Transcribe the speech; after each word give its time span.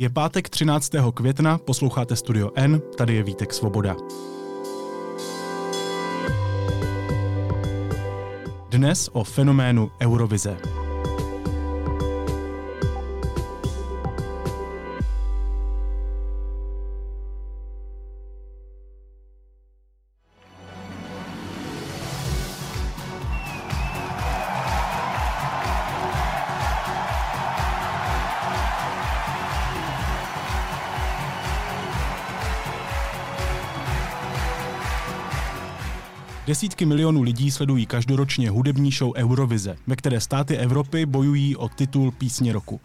Je 0.00 0.10
pátek 0.10 0.48
13. 0.48 0.92
května, 1.14 1.58
posloucháte 1.58 2.16
Studio 2.16 2.50
N, 2.54 2.82
tady 2.96 3.14
je 3.14 3.22
Vítek 3.22 3.52
Svoboda. 3.54 3.96
Dnes 8.70 9.10
o 9.12 9.24
fenoménu 9.24 9.90
Eurovize. 10.02 10.79
Desítky 36.50 36.86
milionů 36.86 37.22
lidí 37.22 37.50
sledují 37.50 37.86
každoročně 37.86 38.50
hudební 38.50 38.90
show 38.90 39.12
Eurovize, 39.16 39.76
ve 39.86 39.96
které 39.96 40.20
státy 40.20 40.56
Evropy 40.56 41.06
bojují 41.06 41.56
o 41.56 41.68
titul 41.68 42.10
písně 42.10 42.52
roku. 42.52 42.80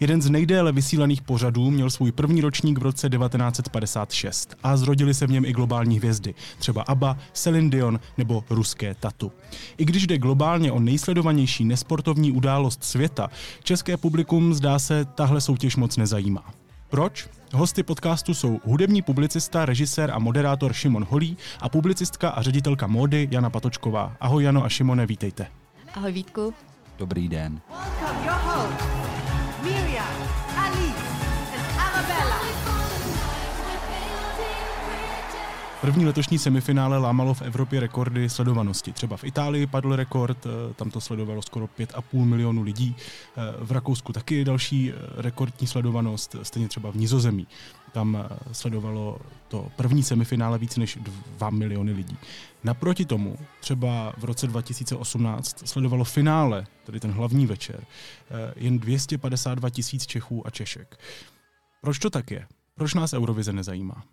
Jeden 0.00 0.22
z 0.22 0.30
nejdéle 0.30 0.72
vysílaných 0.72 1.22
pořadů 1.22 1.70
měl 1.70 1.90
svůj 1.90 2.12
první 2.12 2.40
ročník 2.40 2.78
v 2.78 2.82
roce 2.82 3.10
1956 3.10 4.56
a 4.62 4.76
zrodili 4.76 5.14
se 5.14 5.26
v 5.26 5.30
něm 5.30 5.44
i 5.44 5.52
globální 5.52 5.98
hvězdy, 5.98 6.34
třeba 6.58 6.82
ABBA, 6.82 7.16
Celine 7.32 7.70
Dion 7.70 8.00
nebo 8.18 8.44
ruské 8.50 8.94
Tatu. 8.94 9.32
I 9.78 9.84
když 9.84 10.06
jde 10.06 10.18
globálně 10.18 10.72
o 10.72 10.80
nejsledovanější 10.80 11.64
nesportovní 11.64 12.32
událost 12.32 12.84
světa, 12.84 13.30
české 13.62 13.96
publikum 13.96 14.54
zdá 14.54 14.78
se 14.78 15.04
tahle 15.04 15.40
soutěž 15.40 15.76
moc 15.76 15.96
nezajímá. 15.96 16.59
Proč? 16.90 17.28
Hosty 17.54 17.82
podcastu 17.82 18.34
jsou 18.34 18.60
hudební 18.64 19.02
publicista, 19.02 19.64
režisér 19.64 20.10
a 20.10 20.18
moderátor 20.18 20.72
Šimon 20.72 21.06
Holý 21.10 21.36
a 21.60 21.68
publicistka 21.68 22.28
a 22.30 22.42
ředitelka 22.42 22.86
módy 22.86 23.28
Jana 23.30 23.50
Patočková. 23.50 24.16
Ahoj 24.20 24.44
Jano 24.44 24.64
a 24.64 24.68
Šimone, 24.68 25.06
vítejte. 25.06 25.46
Ahoj 25.94 26.12
Vítku. 26.12 26.54
Dobrý 26.98 27.28
den. 27.28 27.60
Welcome 27.70 28.89
První 35.80 36.06
letošní 36.06 36.38
semifinále 36.38 36.98
lámalo 36.98 37.34
v 37.34 37.42
Evropě 37.42 37.80
rekordy 37.80 38.30
sledovanosti. 38.30 38.92
Třeba 38.92 39.16
v 39.16 39.24
Itálii 39.24 39.66
padl 39.66 39.96
rekord, 39.96 40.46
eh, 40.46 40.74
tam 40.74 40.90
to 40.90 41.00
sledovalo 41.00 41.42
skoro 41.42 41.66
5,5 41.66 42.24
milionu 42.24 42.62
lidí. 42.62 42.96
Eh, 43.36 43.40
V 43.64 43.72
Rakousku 43.72 44.12
taky 44.12 44.44
další 44.44 44.90
eh, 44.90 44.94
rekordní 45.16 45.66
sledovanost, 45.66 46.36
stejně 46.42 46.68
třeba 46.68 46.90
v 46.90 46.96
Nizozemí. 46.96 47.46
Tam 47.92 48.28
sledovalo 48.52 49.18
to 49.48 49.68
první 49.76 50.02
semifinále 50.02 50.58
víc 50.58 50.76
než 50.76 50.98
2 51.36 51.50
miliony 51.50 51.92
lidí. 51.92 52.16
Naproti 52.64 53.04
tomu 53.04 53.36
třeba 53.60 54.12
v 54.18 54.24
roce 54.24 54.46
2018 54.46 55.68
sledovalo 55.68 56.04
finále, 56.04 56.66
tedy 56.86 57.00
ten 57.00 57.10
hlavní 57.12 57.46
večer, 57.46 57.84
jen 58.56 58.78
252 58.78 59.70
tisíc 59.70 60.06
Čechů 60.06 60.46
a 60.46 60.50
Češek. 60.50 60.98
Proč 61.80 61.98
to 61.98 62.10
tak 62.10 62.30
je? 62.30 62.46
Proč 62.74 62.94
nás 62.94 63.12
Eurovize 63.12 63.52
nezajímá? 63.52 64.04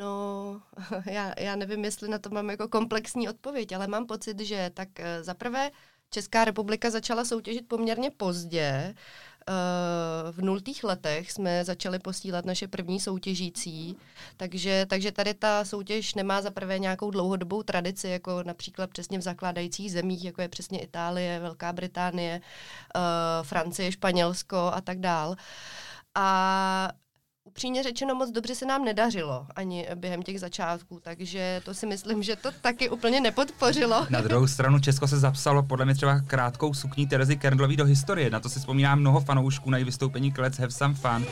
No, 0.00 0.62
já, 1.06 1.34
já 1.38 1.56
nevím, 1.56 1.84
jestli 1.84 2.08
na 2.08 2.18
to 2.18 2.30
mám 2.30 2.50
jako 2.50 2.68
komplexní 2.68 3.28
odpověď, 3.28 3.72
ale 3.72 3.86
mám 3.86 4.06
pocit, 4.06 4.40
že 4.40 4.70
tak 4.74 5.00
eh, 5.00 5.24
za 5.24 5.34
prvé 5.34 5.70
Česká 6.10 6.44
republika 6.44 6.90
začala 6.90 7.24
soutěžit 7.24 7.68
poměrně 7.68 8.10
pozdě. 8.10 8.94
Eh, 9.48 9.52
V 10.32 10.42
nultých 10.42 10.84
letech 10.84 11.32
jsme 11.32 11.64
začali 11.64 11.98
posílat 11.98 12.44
naše 12.44 12.68
první 12.68 13.00
soutěžící, 13.00 13.96
takže, 14.36 14.86
takže 14.88 15.12
tady 15.12 15.34
ta 15.34 15.64
soutěž 15.64 16.14
nemá 16.14 16.42
za 16.42 16.50
prvé 16.50 16.78
nějakou 16.78 17.10
dlouhodobou 17.10 17.62
tradici, 17.62 18.08
jako 18.08 18.42
například 18.42 18.90
přesně 18.90 19.18
v 19.18 19.22
zakládajících 19.22 19.92
zemích, 19.92 20.24
jako 20.24 20.42
je 20.42 20.48
přesně 20.48 20.80
Itálie, 20.82 21.40
Velká 21.40 21.72
Británie, 21.72 22.40
eh, 22.96 23.00
Francie, 23.42 23.92
Španělsko 23.92 24.56
a 24.56 24.80
tak 24.80 25.00
dál. 25.00 25.36
A 26.14 26.90
upřímně 27.50 27.82
řečeno 27.82 28.14
moc 28.14 28.30
dobře 28.30 28.54
se 28.54 28.66
nám 28.66 28.84
nedařilo 28.84 29.46
ani 29.56 29.86
během 29.94 30.22
těch 30.22 30.40
začátků, 30.40 31.00
takže 31.02 31.60
to 31.64 31.74
si 31.74 31.86
myslím, 31.86 32.22
že 32.22 32.36
to 32.36 32.50
taky 32.60 32.90
úplně 32.90 33.20
nepodpořilo. 33.20 34.06
Na 34.10 34.20
druhou 34.20 34.46
stranu 34.46 34.78
Česko 34.78 35.08
se 35.08 35.18
zapsalo 35.18 35.62
podle 35.62 35.84
mě 35.84 35.94
třeba 35.94 36.20
krátkou 36.20 36.74
sukní 36.74 37.06
Terezy 37.06 37.36
Kerndlový 37.36 37.76
do 37.76 37.84
historie. 37.84 38.30
Na 38.30 38.40
to 38.40 38.48
si 38.48 38.58
vzpomíná 38.58 38.94
mnoho 38.94 39.20
fanoušků 39.20 39.70
na 39.70 39.78
její 39.78 39.84
vystoupení 39.84 40.34
Let's 40.38 40.58
Have 40.58 40.70
Some 40.70 40.94
Fun. 40.94 41.26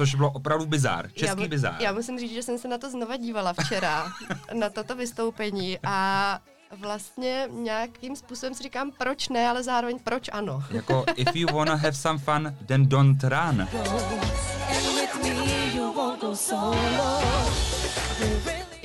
Což 0.00 0.14
bylo 0.14 0.30
opravdu 0.30 0.66
bizár, 0.66 1.12
český 1.12 1.42
já, 1.42 1.48
bizár. 1.48 1.74
Já 1.80 1.92
musím 1.92 2.18
říct, 2.18 2.32
že 2.32 2.42
jsem 2.42 2.58
se 2.58 2.68
na 2.68 2.78
to 2.78 2.90
znova 2.90 3.16
dívala 3.16 3.52
včera, 3.52 4.12
na 4.54 4.70
toto 4.70 4.96
vystoupení 4.96 5.78
a 5.84 6.38
vlastně 6.76 7.48
nějakým 7.50 8.16
způsobem 8.16 8.54
si 8.54 8.62
říkám, 8.62 8.92
proč 8.98 9.28
ne, 9.28 9.48
ale 9.48 9.62
zároveň 9.62 9.98
proč 10.04 10.30
ano. 10.32 10.64
Jako 10.70 11.04
if 11.16 11.36
you 11.36 11.48
wanna 11.56 11.74
have 11.74 11.92
some 11.92 12.18
fun, 12.18 12.56
then 12.66 12.88
don't 12.88 13.22
run. 13.22 13.60
And 13.60 13.68
with 14.94 15.22
me 15.22 15.74
you 15.74 15.92
won't 15.92 16.20
go 16.20 16.36
solo. 16.36 17.19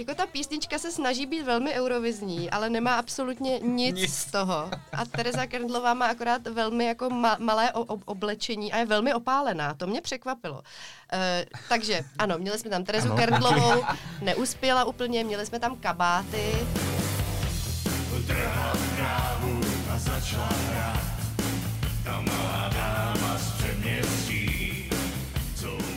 Jako 0.07 0.15
ta 0.17 0.25
písnička 0.27 0.79
se 0.79 0.91
snaží 0.91 1.25
být 1.25 1.43
velmi 1.43 1.73
eurovizní, 1.73 2.49
ale 2.51 2.69
nemá 2.69 2.95
absolutně 2.95 3.59
nic, 3.59 3.95
Nic. 3.95 4.13
z 4.15 4.25
toho. 4.31 4.69
A 4.93 5.05
Tereza 5.05 5.45
Kerndlová 5.45 5.93
má 5.93 6.05
akorát 6.05 6.47
velmi 6.47 6.85
jako 6.85 7.05
ma- 7.09 7.39
malé 7.39 7.71
ob- 7.71 8.01
oblečení 8.05 8.73
a 8.73 8.77
je 8.77 8.85
velmi 8.85 9.13
opálená. 9.13 9.73
To 9.73 9.87
mě 9.87 10.01
překvapilo. 10.01 10.61
E, 11.13 11.45
takže 11.69 12.01
ano, 12.17 12.35
měli 12.37 12.59
jsme 12.59 12.69
tam 12.69 12.83
Terezu 12.83 13.07
Ano. 13.07 13.17
Kerndlovou, 13.17 13.83
neuspěla 14.21 14.83
úplně, 14.83 15.23
měli 15.23 15.45
jsme 15.45 15.59
tam 15.59 15.75
kabáty. 15.77 16.53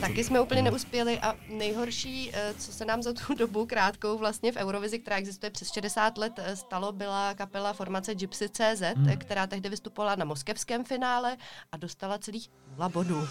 Taky 0.09 0.25
jsme 0.25 0.41
úplně 0.41 0.63
neuspěli 0.63 1.19
a 1.21 1.37
nejhorší, 1.49 2.31
eh, 2.33 2.55
co 2.59 2.73
se 2.73 2.85
nám 2.85 3.03
za 3.03 3.13
tu 3.13 3.35
dobu 3.39 3.67
krátkou 3.67 4.19
vlastně 4.19 4.53
v 4.53 4.57
Eurovizi, 4.57 4.99
která 4.99 5.17
existuje 5.17 5.51
přes 5.51 5.73
60 5.73 6.19
let, 6.19 6.33
eh, 6.37 6.57
stalo, 6.57 6.93
byla 6.93 7.35
kapela 7.35 7.73
formace 7.73 8.15
Gypsy 8.15 8.49
CZ, 8.49 8.83
hmm. 8.97 9.17
která 9.19 9.47
tehdy 9.47 9.69
vystupovala 9.69 10.15
na 10.15 10.25
moskevském 10.25 10.85
finále 10.85 11.37
a 11.73 11.77
dostala 11.77 12.19
celých 12.19 12.51
nula 12.73 12.89
bodů. 12.89 13.29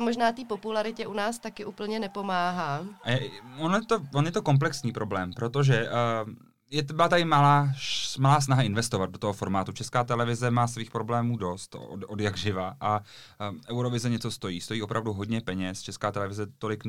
To 0.00 0.04
možná 0.04 0.32
té 0.32 0.44
popularitě 0.44 1.06
u 1.06 1.12
nás 1.12 1.38
taky 1.38 1.64
úplně 1.64 2.00
nepomáhá. 2.00 2.84
On, 3.58 3.74
je 3.74 3.80
to, 3.80 4.00
on 4.14 4.26
je 4.26 4.32
to 4.32 4.42
komplexní 4.42 4.92
problém, 4.92 5.32
protože 5.32 5.88
uh, 5.88 6.32
je 6.70 6.82
byla 6.82 7.08
tady 7.08 7.24
malá, 7.24 7.68
malá 8.18 8.40
snaha 8.40 8.62
investovat 8.62 9.10
do 9.10 9.18
toho 9.18 9.32
formátu. 9.32 9.72
Česká 9.72 10.04
televize 10.04 10.50
má 10.50 10.66
svých 10.66 10.90
problémů 10.90 11.36
dost, 11.36 11.74
od, 11.74 12.00
od 12.08 12.20
jak 12.20 12.36
živa, 12.36 12.76
a 12.80 13.00
um, 13.50 13.60
Eurovize 13.68 14.10
něco 14.10 14.30
stojí. 14.30 14.60
Stojí 14.60 14.82
opravdu 14.82 15.12
hodně 15.12 15.40
peněz. 15.40 15.82
Česká 15.82 16.12
televize 16.12 16.46
tolik 16.58 16.84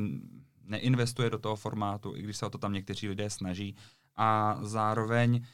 neinvestuje 0.64 1.30
do 1.30 1.38
toho 1.38 1.56
formátu, 1.56 2.16
i 2.16 2.22
když 2.22 2.36
se 2.36 2.46
o 2.46 2.50
to 2.50 2.58
tam 2.58 2.72
někteří 2.72 3.08
lidé 3.08 3.30
snaží. 3.30 3.76
A 4.16 4.58
zároveň 4.62 5.44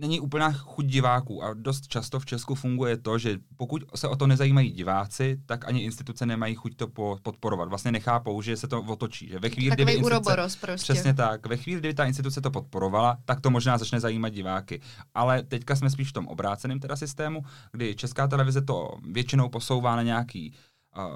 není 0.00 0.20
úplná 0.20 0.52
chuť 0.52 0.86
diváků 0.86 1.44
a 1.44 1.54
dost 1.54 1.88
často 1.88 2.20
v 2.20 2.26
Česku 2.26 2.54
funguje 2.54 2.96
to, 2.96 3.18
že 3.18 3.38
pokud 3.56 3.82
se 3.94 4.08
o 4.08 4.16
to 4.16 4.26
nezajímají 4.26 4.70
diváci, 4.70 5.40
tak 5.46 5.68
ani 5.68 5.80
instituce 5.80 6.26
nemají 6.26 6.54
chuť 6.54 6.76
to 6.76 6.88
po- 6.88 7.18
podporovat. 7.22 7.68
Vlastně 7.68 7.92
nechápou, 7.92 8.42
že 8.42 8.56
se 8.56 8.68
to 8.68 8.82
otočí. 8.82 9.28
Že 9.28 9.38
ve 9.38 9.50
chvíli, 9.50 9.70
Takový 9.70 9.84
kdyby 9.84 9.98
instituce, 9.98 10.58
prostě. 10.60 10.92
Přesně 10.92 11.14
tak. 11.14 11.46
Ve 11.46 11.56
chvíli, 11.56 11.80
kdy 11.80 11.94
ta 11.94 12.04
instituce 12.04 12.40
to 12.40 12.50
podporovala, 12.50 13.18
tak 13.24 13.40
to 13.40 13.50
možná 13.50 13.78
začne 13.78 14.00
zajímat 14.00 14.28
diváky. 14.28 14.80
Ale 15.14 15.42
teďka 15.42 15.76
jsme 15.76 15.90
spíš 15.90 16.08
v 16.08 16.12
tom 16.12 16.26
obráceném 16.26 16.80
teda 16.80 16.96
systému, 16.96 17.42
kdy 17.72 17.94
Česká 17.94 18.28
televize 18.28 18.62
to 18.62 18.90
většinou 19.10 19.48
posouvá 19.48 19.96
na 19.96 20.02
nějaký 20.02 20.54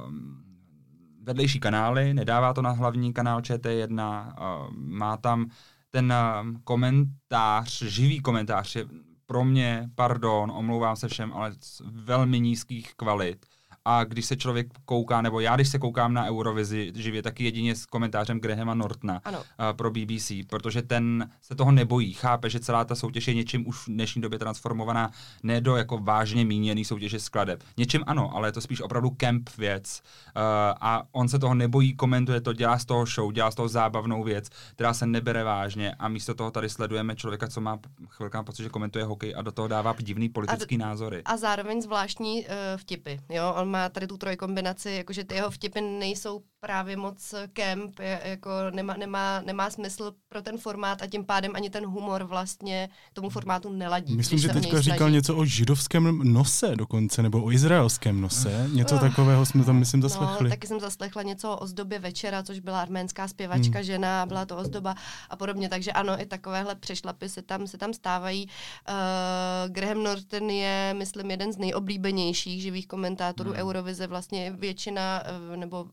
um, 0.08 0.44
vedlejší 1.22 1.60
kanály, 1.60 2.14
nedává 2.14 2.54
to 2.54 2.62
na 2.62 2.70
hlavní 2.70 3.12
kanál 3.12 3.40
ČT1, 3.40 4.26
uh, 4.26 4.76
má 4.76 5.16
tam 5.16 5.50
ten 5.94 6.12
um, 6.40 6.60
komentář, 6.64 7.82
živý 7.82 8.20
komentář 8.20 8.76
je 8.76 8.86
pro 9.26 9.44
mě, 9.44 9.90
pardon, 9.94 10.50
omlouvám 10.50 10.96
se 10.96 11.08
všem, 11.08 11.32
ale 11.32 11.52
z 11.60 11.82
velmi 11.84 12.40
nízkých 12.40 12.94
kvalit. 12.94 13.46
A 13.84 14.04
když 14.04 14.26
se 14.26 14.36
člověk 14.36 14.66
kouká, 14.84 15.22
nebo 15.22 15.40
já, 15.40 15.56
když 15.56 15.68
se 15.68 15.78
koukám 15.78 16.14
na 16.14 16.26
Eurovizi 16.26 16.92
živě, 16.94 17.22
taky 17.22 17.44
jedině 17.44 17.74
s 17.74 17.86
komentářem 17.86 18.40
Grahama 18.40 18.74
Nortona 18.74 19.20
Ano. 19.24 19.42
a 19.58 19.72
pro 19.72 19.90
BBC, 19.90 20.32
protože 20.46 20.82
ten 20.82 21.30
se 21.42 21.54
toho 21.54 21.72
nebojí, 21.72 22.12
chápe, 22.12 22.50
že 22.50 22.60
celá 22.60 22.84
ta 22.84 22.94
soutěž 22.94 23.28
je 23.28 23.34
něčím 23.34 23.68
už 23.68 23.76
v 23.76 23.88
dnešní 23.88 24.22
době 24.22 24.38
transformovaná 24.38 25.10
ne 25.42 25.60
do 25.60 25.76
jako 25.76 25.98
vážně 25.98 26.44
míněný 26.44 26.84
soutěže 26.84 27.20
skladeb. 27.20 27.62
Něčím 27.76 28.04
ano, 28.06 28.30
ale 28.34 28.48
je 28.48 28.52
to 28.52 28.60
spíš 28.60 28.80
opravdu 28.80 29.10
kemp 29.10 29.50
věc. 29.58 30.02
Uh, 30.36 30.42
a 30.80 31.02
on 31.12 31.28
se 31.28 31.38
toho 31.38 31.54
nebojí, 31.54 31.96
komentuje 31.96 32.40
to, 32.40 32.52
dělá 32.52 32.78
z 32.78 32.84
toho 32.84 33.06
show, 33.06 33.32
dělá 33.32 33.50
z 33.50 33.54
toho 33.54 33.68
zábavnou 33.68 34.24
věc, 34.24 34.48
která 34.72 34.94
se 34.94 35.06
nebere 35.06 35.44
vážně 35.44 35.94
a 35.94 36.08
místo 36.08 36.34
toho 36.34 36.50
tady 36.50 36.68
sledujeme 36.68 37.16
člověka, 37.16 37.48
co 37.48 37.60
má 37.60 37.78
chvilka 38.08 38.42
pocit, 38.42 38.62
že 38.62 38.68
komentuje 38.68 39.04
hokej 39.04 39.34
a 39.36 39.42
do 39.42 39.52
toho 39.52 39.68
dává 39.68 39.94
divný 39.98 40.28
politický 40.28 40.76
názory. 40.76 41.22
A 41.24 41.36
zároveň 41.36 41.82
zvláštní 41.82 42.40
uh, 42.40 42.46
vtipy. 42.76 43.20
Jo? 43.28 43.54
On 43.56 43.73
má 43.74 43.88
tady 43.88 44.06
tu 44.06 44.16
trojkombinaci, 44.16 44.90
jakože 44.90 45.24
ty 45.24 45.34
jeho 45.34 45.50
vtipy 45.50 45.80
nejsou 45.80 46.42
právě 46.64 46.96
moc 46.96 47.34
kemp, 47.52 48.00
jako 48.24 48.50
nemá, 48.70 48.94
nemá, 48.94 49.42
nemá 49.46 49.70
smysl 49.70 50.14
pro 50.28 50.42
ten 50.42 50.58
formát 50.58 51.02
a 51.02 51.06
tím 51.06 51.24
pádem 51.24 51.52
ani 51.54 51.70
ten 51.70 51.86
humor 51.86 52.24
vlastně 52.24 52.88
tomu 53.12 53.30
formátu 53.30 53.72
neladí. 53.72 54.16
Myslím, 54.16 54.38
že 54.38 54.48
teďka 54.48 54.80
říkal 54.80 54.98
snaží. 54.98 55.14
něco 55.14 55.36
o 55.36 55.44
židovském 55.44 56.32
nose 56.32 56.76
dokonce, 56.76 57.22
nebo 57.22 57.42
o 57.42 57.50
izraelském 57.50 58.20
nose. 58.20 58.68
Něco 58.72 58.94
Ah. 58.94 59.00
takového 59.00 59.46
jsme 59.46 59.64
tam, 59.64 59.78
myslím, 59.78 60.02
zaslechli. 60.02 60.44
No, 60.44 60.50
taky 60.50 60.66
jsem 60.66 60.80
zaslechla 60.80 61.22
něco 61.22 61.50
o 61.50 61.56
ozdobě 61.56 61.98
večera, 61.98 62.42
což 62.42 62.58
byla 62.58 62.82
arménská 62.82 63.28
zpěvačka, 63.28 63.78
hmm. 63.78 63.84
žena, 63.84 64.26
byla 64.26 64.46
to 64.46 64.56
ozdoba 64.56 64.94
a 65.30 65.36
podobně. 65.36 65.68
Takže 65.68 65.92
ano, 65.92 66.20
i 66.20 66.26
takovéhle 66.26 66.74
přešlapy 66.74 67.28
se 67.28 67.42
tam, 67.42 67.66
se 67.66 67.78
tam 67.78 67.92
stávají. 67.94 68.46
Uh, 68.46 69.72
Graham 69.72 70.02
Norton 70.02 70.50
je, 70.50 70.94
myslím, 70.98 71.30
jeden 71.30 71.52
z 71.52 71.56
nejoblíbenějších 71.56 72.62
živých 72.62 72.88
komentátorů 72.88 73.50
hmm. 73.50 73.60
Eurovize. 73.60 74.06
Vlastně 74.06 74.50
většina, 74.50 75.22
uh, 75.50 75.56
nebo 75.56 75.86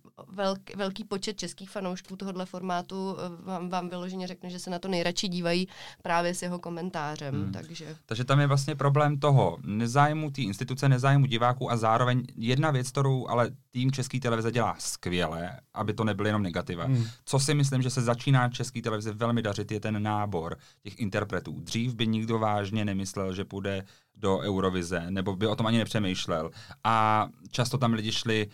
velk, 0.62 0.78
velký 0.78 1.04
počet 1.04 1.40
českých 1.40 1.70
fanoušků 1.70 2.16
tohohle 2.16 2.46
formátu 2.46 3.14
uh, 3.14 3.46
vám, 3.46 3.70
vám 3.70 3.90
vyloženě 3.90 4.28
řekne, 4.28 4.50
že 4.50 4.60
se 4.60 4.70
na 4.70 4.80
to 4.80 4.88
nejradši 4.88 5.28
dívají 5.28 5.68
právě 6.02 6.36
s 6.36 6.42
jeho 6.42 6.60
komentářem. 6.60 7.36
Hmm. 7.36 7.52
Takže 7.52 7.96
Takže 8.06 8.24
tam 8.24 8.40
je 8.40 8.48
vlastně 8.48 8.76
problém 8.76 9.20
toho 9.20 9.58
nezájmu 9.64 10.32
té 10.32 10.42
instituce, 10.42 10.90
nezájmu 10.90 11.26
diváků 11.26 11.72
a 11.72 11.78
zároveň 11.78 12.24
jedna 12.36 12.72
věc, 12.72 12.90
kterou 12.90 13.28
ale 13.28 13.52
tým 13.72 13.92
České 13.92 14.20
televize 14.20 14.52
dělá 14.52 14.76
skvěle, 14.80 15.60
aby 15.74 15.94
to 15.94 16.04
nebyly 16.04 16.30
jenom 16.30 16.44
negativa. 16.44 16.84
Hmm. 16.86 17.06
Co 17.26 17.40
si 17.40 17.54
myslím, 17.54 17.82
že 17.82 17.90
se 17.90 18.02
začíná 18.02 18.50
České 18.50 18.82
televize 18.82 19.14
velmi 19.14 19.42
dařit, 19.42 19.72
je 19.72 19.80
ten 19.80 20.04
nábor 20.04 20.58
těch 20.84 21.00
interpretů. 21.00 21.60
Dřív 21.60 21.94
by 21.94 22.08
nikdo 22.08 22.40
vážně 22.40 22.86
nemyslel, 22.86 23.34
že 23.34 23.46
půjde 23.46 23.86
do 24.16 24.40
Eurovize, 24.40 25.06
nebo 25.10 25.36
by 25.36 25.48
o 25.48 25.56
tom 25.56 25.66
ani 25.68 25.78
nepřemýšlel. 25.78 26.52
A 26.84 27.28
často 27.52 27.78
tam 27.78 27.94
lidi 27.94 28.12
šli 28.12 28.48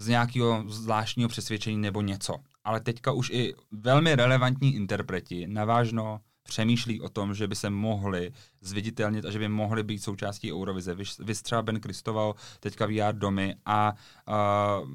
z 0.00 0.08
nějakého 0.08 0.64
zvláštního 0.66 1.28
přesvědčení 1.28 1.76
nebo 1.76 2.00
něco. 2.00 2.34
Ale 2.64 2.80
teďka 2.80 3.12
už 3.12 3.30
i 3.30 3.54
velmi 3.70 4.16
relevantní 4.16 4.74
interpreti 4.74 5.46
navážno 5.46 6.20
přemýšlí 6.42 7.00
o 7.00 7.08
tom, 7.08 7.34
že 7.34 7.48
by 7.48 7.56
se 7.56 7.70
mohli 7.70 8.32
zviditelnit 8.60 9.24
a 9.24 9.30
že 9.30 9.38
by 9.38 9.48
mohli 9.48 9.82
být 9.82 9.98
součástí 9.98 10.52
Eurovize. 10.52 10.94
Vy, 10.94 11.04
vy 11.18 11.34
třeba 11.34 11.62
Ben 11.62 11.80
Kristoval, 11.80 12.34
teďka 12.60 12.86
VR 12.86 13.12
domy 13.12 13.54
a 13.66 13.94
uh, 14.28 14.88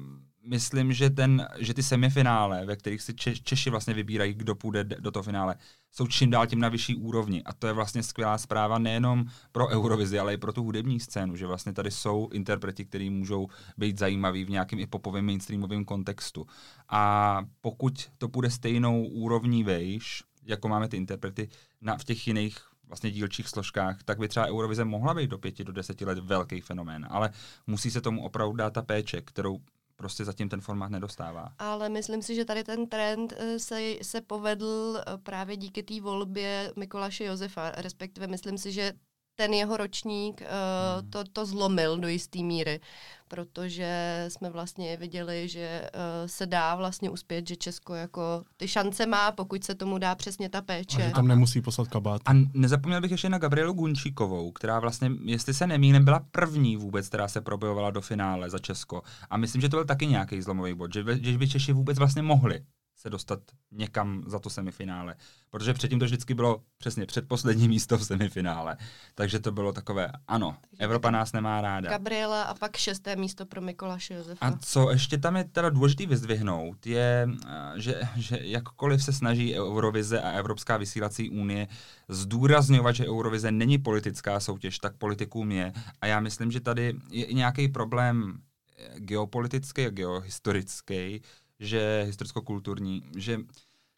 myslím, 0.46 0.92
že, 0.92 1.10
ten, 1.10 1.48
že 1.58 1.74
ty 1.74 1.82
semifinále, 1.82 2.66
ve 2.66 2.76
kterých 2.76 3.02
si 3.02 3.12
Če- 3.12 3.42
Češi 3.42 3.70
vlastně 3.70 3.94
vybírají, 3.94 4.34
kdo 4.34 4.54
půjde 4.54 4.84
do 4.84 5.10
toho 5.10 5.22
finále, 5.22 5.56
jsou 5.90 6.06
čím 6.06 6.30
dál 6.30 6.46
tím 6.46 6.60
na 6.60 6.68
vyšší 6.68 6.96
úrovni. 6.96 7.42
A 7.44 7.52
to 7.52 7.66
je 7.66 7.72
vlastně 7.72 8.02
skvělá 8.02 8.38
zpráva 8.38 8.78
nejenom 8.78 9.24
pro 9.52 9.68
Eurovizi, 9.68 10.18
ale 10.18 10.34
i 10.34 10.36
pro 10.36 10.52
tu 10.52 10.62
hudební 10.62 11.00
scénu, 11.00 11.36
že 11.36 11.46
vlastně 11.46 11.72
tady 11.72 11.90
jsou 11.90 12.28
interpreti, 12.32 12.84
kteří 12.84 13.10
můžou 13.10 13.48
být 13.76 13.98
zajímaví 13.98 14.44
v 14.44 14.50
nějakém 14.50 14.78
i 14.78 14.86
popovém 14.86 15.26
mainstreamovém 15.26 15.84
kontextu. 15.84 16.46
A 16.88 17.42
pokud 17.60 18.10
to 18.18 18.28
půjde 18.28 18.50
stejnou 18.50 19.04
úrovní 19.04 19.64
vejš, 19.64 20.22
jako 20.46 20.68
máme 20.68 20.88
ty 20.88 20.96
interprety 20.96 21.48
na, 21.80 21.98
v 21.98 22.04
těch 22.04 22.26
jiných 22.26 22.58
vlastně 22.88 23.10
dílčích 23.10 23.48
složkách, 23.48 24.02
tak 24.04 24.18
by 24.18 24.28
třeba 24.28 24.46
Eurovize 24.46 24.84
mohla 24.84 25.14
být 25.14 25.30
do 25.30 25.38
pěti, 25.38 25.64
do 25.64 25.72
deseti 25.72 26.04
let 26.04 26.18
velký 26.18 26.60
fenomén, 26.60 27.06
ale 27.10 27.30
musí 27.66 27.90
se 27.90 28.00
tomu 28.00 28.24
opravdu 28.24 28.56
dát 28.56 28.72
ta 28.72 28.82
péče, 28.82 29.20
kterou 29.20 29.60
prostě 29.96 30.24
zatím 30.24 30.48
ten 30.48 30.60
formát 30.60 30.90
nedostává. 30.90 31.52
Ale 31.58 31.88
myslím 31.88 32.22
si, 32.22 32.34
že 32.34 32.44
tady 32.44 32.64
ten 32.64 32.86
trend 32.86 33.34
eh, 33.36 33.58
se, 33.58 33.80
se 34.02 34.20
povedl 34.20 34.98
eh, 34.98 35.18
právě 35.18 35.56
díky 35.56 35.82
té 35.82 36.00
volbě 36.00 36.72
Mikuláše 36.76 37.24
Josefa, 37.24 37.70
respektive 37.70 38.26
myslím 38.26 38.58
si, 38.58 38.72
že 38.72 38.92
ten 39.36 39.54
jeho 39.54 39.76
ročník 39.76 40.40
uh, 40.40 41.10
to, 41.10 41.24
to 41.24 41.46
zlomil 41.46 41.98
do 41.98 42.08
jisté 42.08 42.38
míry, 42.38 42.80
protože 43.28 44.24
jsme 44.28 44.50
vlastně 44.50 44.96
viděli, 44.96 45.48
že 45.48 45.82
uh, 45.94 46.00
se 46.26 46.46
dá 46.46 46.74
vlastně 46.74 47.10
uspět, 47.10 47.48
že 47.48 47.56
Česko 47.56 47.94
jako 47.94 48.44
ty 48.56 48.68
šance 48.68 49.06
má, 49.06 49.32
pokud 49.32 49.64
se 49.64 49.74
tomu 49.74 49.98
dá 49.98 50.14
přesně 50.14 50.48
ta 50.48 50.58
A 50.58 50.62
péče. 50.62 51.02
že 51.02 51.10
tam 51.14 51.28
nemusí 51.28 51.62
poslat 51.62 51.88
kabát. 51.88 52.22
A 52.26 52.30
nezapomněl 52.54 53.00
bych 53.00 53.10
ještě 53.10 53.28
na 53.28 53.38
Gabrielu 53.38 53.72
Gunčíkovou, 53.72 54.52
která 54.52 54.80
vlastně, 54.80 55.10
jestli 55.24 55.54
se 55.54 55.66
nemýlím, 55.66 56.04
byla 56.04 56.20
první 56.30 56.76
vůbec, 56.76 57.08
která 57.08 57.28
se 57.28 57.40
probojovala 57.40 57.90
do 57.90 58.00
finále 58.00 58.50
za 58.50 58.58
Česko. 58.58 59.02
A 59.30 59.36
myslím, 59.36 59.62
že 59.62 59.68
to 59.68 59.76
byl 59.76 59.84
taky 59.84 60.06
nějaký 60.06 60.42
zlomový 60.42 60.74
bod, 60.74 60.94
že 60.94 61.04
by, 61.04 61.18
že 61.22 61.38
by 61.38 61.48
Češi 61.48 61.72
vůbec 61.72 61.98
vlastně 61.98 62.22
mohli 62.22 62.60
se 63.06 63.10
dostat 63.10 63.38
někam 63.72 64.22
za 64.26 64.38
to 64.38 64.50
semifinále. 64.50 65.14
Protože 65.50 65.74
předtím 65.74 65.98
to 65.98 66.04
vždycky 66.04 66.34
bylo 66.34 66.62
přesně 66.78 67.06
předposlední 67.06 67.68
místo 67.74 67.98
v 67.98 68.04
semifinále. 68.04 68.76
Takže 69.14 69.38
to 69.38 69.52
bylo 69.52 69.72
takové, 69.72 70.12
ano, 70.28 70.56
Evropa 70.78 71.10
nás 71.10 71.32
nemá 71.32 71.60
ráda. 71.60 71.90
Gabriela 71.90 72.42
a 72.42 72.54
pak 72.54 72.76
šesté 72.76 73.16
místo 73.16 73.46
pro 73.46 73.60
Mikuláše 73.60 74.14
Josefa. 74.14 74.46
A 74.46 74.58
co 74.58 74.90
ještě 74.90 75.18
tam 75.18 75.36
je 75.36 75.44
teda 75.44 75.70
důležitý 75.70 76.06
vyzdvihnout, 76.06 76.86
je, 76.86 77.28
eh, 77.46 77.72
že, 77.76 78.00
že 78.16 78.38
jakkoliv 78.42 79.04
se 79.04 79.12
snaží 79.12 79.60
Eurovize 79.60 80.20
a 80.20 80.30
Evropská 80.30 80.76
vysílací 80.76 81.30
unie 81.30 81.68
zdůrazňovat, 82.08 82.94
že 82.94 83.08
Eurovize 83.08 83.52
není 83.52 83.78
politická 83.78 84.40
soutěž, 84.40 84.78
tak 84.78 84.96
politikům 84.96 85.52
je. 85.52 85.72
A 86.00 86.06
já 86.06 86.20
myslím, 86.20 86.50
že 86.50 86.60
tady 86.60 86.94
je 87.10 87.32
nějaký 87.32 87.68
problém 87.68 88.38
eh, 88.78 89.00
geopolitický 89.00 89.86
a 89.86 89.90
geohistorický, 89.90 91.22
že 91.60 92.02
historicko-kulturní, 92.06 93.02
že 93.16 93.38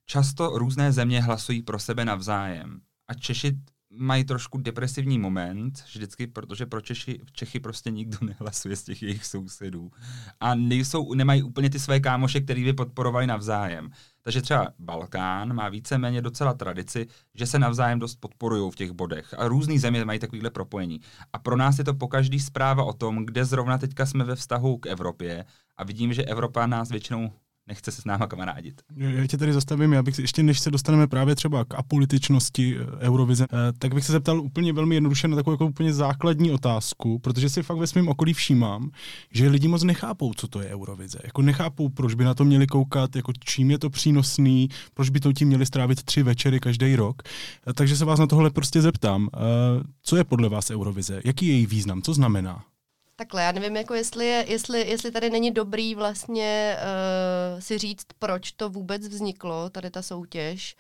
často 0.07 0.59
různé 0.59 0.93
země 0.93 1.23
hlasují 1.23 1.63
pro 1.63 1.79
sebe 1.79 2.05
navzájem. 2.05 2.81
A 3.09 3.15
Češi 3.15 3.59
mají 3.91 4.25
trošku 4.25 4.59
depresivní 4.59 5.19
moment, 5.19 5.85
vždycky, 5.87 6.27
protože 6.27 6.67
pro 6.67 6.81
Češi, 6.81 7.21
Čechy 7.33 7.61
prostě 7.61 7.91
nikdo 7.91 8.19
nehlasuje 8.27 8.77
z 8.77 8.83
těch 8.83 9.03
jejich 9.03 9.27
sousedů. 9.27 9.91
A 10.41 10.55
nejsou, 10.55 11.15
nemají 11.15 11.43
úplně 11.43 11.71
ty 11.71 11.79
své 11.79 12.00
kámoše, 12.00 12.41
který 12.41 12.65
by 12.65 12.73
podporovali 12.73 13.27
navzájem. 13.27 13.91
Takže 14.23 14.43
třeba 14.43 14.69
Balkán 14.79 15.55
má 15.55 15.69
víceméně 15.69 16.23
docela 16.23 16.55
tradici, 16.55 17.07
že 17.35 17.47
se 17.47 17.59
navzájem 17.59 17.99
dost 17.99 18.15
podporují 18.15 18.71
v 18.71 18.77
těch 18.77 18.91
bodech. 18.91 19.35
A 19.38 19.49
různý 19.49 19.79
země 19.79 20.05
mají 20.05 20.19
takovýhle 20.19 20.50
propojení. 20.50 21.00
A 21.33 21.38
pro 21.38 21.57
nás 21.57 21.79
je 21.79 21.85
to 21.85 21.95
pokaždý 21.95 22.41
zpráva 22.41 22.85
o 22.85 22.93
tom, 22.93 23.27
kde 23.27 23.45
zrovna 23.45 23.79
teďka 23.79 24.07
jsme 24.07 24.25
ve 24.25 24.37
vztahu 24.37 24.79
k 24.79 24.87
Evropě 24.87 25.45
a 25.77 25.85
vidím, 25.85 26.12
že 26.12 26.25
Evropa 26.25 26.67
nás 26.67 26.91
většinou 26.91 27.33
nechce 27.69 27.93
se 27.93 28.03
s 28.03 28.05
náma 28.05 28.27
kamarádit. 28.27 28.83
Já 28.97 29.27
tě 29.27 29.39
tady 29.39 29.53
zastavím, 29.53 29.93
já 29.93 30.03
bych 30.03 30.19
ještě 30.19 30.43
než 30.43 30.61
se 30.61 30.71
dostaneme 30.71 31.07
právě 31.07 31.35
třeba 31.35 31.65
k 31.65 31.75
apolitičnosti 31.75 32.77
eh, 32.77 33.07
Eurovize, 33.07 33.47
eh, 33.53 33.57
tak 33.79 33.95
bych 33.95 34.05
se 34.05 34.13
zeptal 34.13 34.41
úplně 34.41 34.73
velmi 34.73 34.95
jednoduše 34.95 35.29
na 35.29 35.37
takovou 35.37 35.55
jako 35.55 35.67
úplně 35.67 35.95
základní 35.95 36.53
otázku, 36.53 37.19
protože 37.19 37.49
si 37.49 37.63
fakt 37.63 37.79
ve 37.79 37.87
svém 37.87 38.09
okolí 38.09 38.33
všímám, 38.33 38.91
že 39.31 39.49
lidi 39.49 39.69
moc 39.69 39.83
nechápou, 39.83 40.35
co 40.35 40.49
to 40.49 40.61
je 40.61 40.69
Eurovize. 40.69 41.19
Jako 41.25 41.43
nechápou, 41.43 41.89
proč 41.89 42.15
by 42.15 42.25
na 42.25 42.35
to 42.35 42.45
měli 42.45 42.67
koukat, 42.67 43.17
jako 43.17 43.33
čím 43.45 43.71
je 43.71 43.79
to 43.79 43.91
přínosný, 43.91 44.69
proč 44.95 45.11
by 45.11 45.21
to 45.21 45.33
tím 45.33 45.49
měli 45.49 45.67
strávit 45.67 46.03
tři 46.03 46.23
večery 46.23 46.61
každý 46.61 46.97
rok. 46.97 47.23
Eh, 47.69 47.73
Takže 47.73 47.97
se 47.97 48.05
vás 48.05 48.21
na 48.21 48.27
tohle 48.27 48.51
prostě 48.51 48.83
zeptám. 48.83 49.29
Co 50.03 50.17
je 50.17 50.25
podle 50.25 50.49
vás 50.49 50.71
Eurovize? 50.71 51.21
Jaký 51.25 51.47
je 51.47 51.55
její 51.55 51.67
význam? 51.67 52.03
Co 52.03 52.15
znamená? 52.15 52.65
Takhle, 53.19 53.43
já 53.43 53.53
nevím, 53.53 53.77
jako 53.77 53.95
jestli, 53.95 54.27
je, 54.27 54.45
jestli, 54.49 54.89
jestli 54.89 55.11
tady 55.11 55.31
není 55.31 55.51
dobrý 55.51 55.95
vlastně 55.95 56.77
uh, 56.79 57.61
si 57.61 57.79
říct, 57.79 58.07
proč 58.19 58.53
to 58.53 58.71
vůbec 58.71 59.09
vzniklo, 59.09 59.71
tady 59.71 59.91
ta 59.91 60.03
soutěž. 60.03 60.77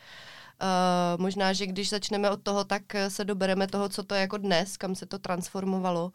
Uh, 0.62 1.20
možná, 1.20 1.52
že 1.52 1.66
když 1.66 1.90
začneme 1.90 2.30
od 2.30 2.42
toho, 2.42 2.64
tak 2.64 2.82
se 3.08 3.24
dobereme 3.24 3.66
toho, 3.66 3.88
co 3.88 4.02
to 4.02 4.14
je 4.14 4.20
jako 4.20 4.36
dnes, 4.36 4.76
kam 4.76 4.94
se 4.94 5.06
to 5.06 5.18
transformovalo. 5.18 6.12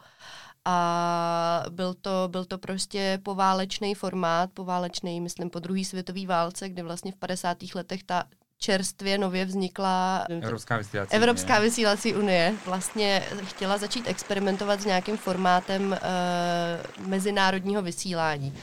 A 0.66 1.64
byl 1.70 1.94
to, 1.94 2.28
byl 2.28 2.46
to 2.46 2.58
prostě 2.58 3.20
poválečný 3.24 3.96
formát, 3.96 4.50
poválečný, 4.54 5.22
myslím, 5.22 5.50
po 5.50 5.60
druhé 5.60 5.86
světové 5.86 6.26
válce, 6.26 6.70
kdy 6.70 6.82
vlastně 6.82 7.12
v 7.12 7.16
50. 7.16 7.58
letech 7.76 8.04
ta 8.04 8.24
čerstvě 8.60 9.18
nově 9.18 9.46
vznikla 9.46 10.26
Evropská 10.42 10.78
vysílací 10.78 11.16
Evropská 11.16 11.54
unie. 11.54 11.70
vysílací 11.70 12.16
unie 12.16 12.54
vlastně 12.66 13.24
chtěla 13.44 13.78
začít 13.78 14.08
experimentovat 14.08 14.82
s 14.82 14.86
nějakým 14.86 15.18
formátem 15.18 15.98
uh, 17.00 17.08
mezinárodního 17.08 17.82
vysílání. 17.82 18.54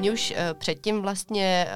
Oni 0.00 0.10
už 0.10 0.30
uh, 0.30 0.36
předtím 0.58 1.02
vlastně 1.02 1.66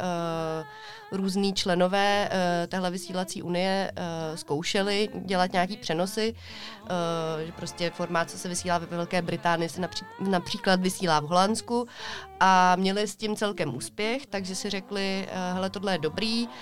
různý 1.12 1.54
členové 1.54 2.30
uh, 2.32 2.66
téhle 2.66 2.90
vysílací 2.90 3.42
unie 3.42 3.92
uh, 3.98 4.36
zkoušeli 4.36 5.08
dělat 5.14 5.52
nějaký 5.52 5.76
přenosy, 5.76 6.34
uh, 6.82 6.88
že 7.46 7.52
prostě 7.52 7.90
formát, 7.90 8.30
co 8.30 8.38
se 8.38 8.48
vysílá 8.48 8.78
ve 8.78 8.86
Velké 8.86 9.22
Británii, 9.22 9.68
se 9.68 9.80
napří, 9.80 10.04
například 10.20 10.80
vysílá 10.80 11.20
v 11.20 11.24
Holandsku 11.24 11.86
a 12.40 12.76
měli 12.76 13.08
s 13.08 13.16
tím 13.16 13.36
celkem 13.36 13.76
úspěch, 13.76 14.26
takže 14.26 14.54
si 14.54 14.70
řekli, 14.70 15.26
uh, 15.28 15.54
hele, 15.54 15.70
tohle 15.70 15.92
je 15.92 15.98
dobrý, 15.98 16.46
uh, 16.46 16.52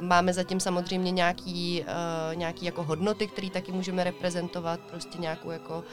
máme 0.00 0.32
zatím 0.32 0.60
samozřejmě 0.60 1.10
nějaký, 1.10 1.84
uh, 1.84 2.36
nějaký 2.36 2.66
jako 2.66 2.82
hodnoty, 2.82 3.26
které 3.26 3.50
taky 3.50 3.72
můžeme 3.72 4.04
reprezentovat, 4.04 4.80
prostě 4.80 5.18
nějakou 5.18 5.50
jako 5.50 5.78
uh, 5.78 5.84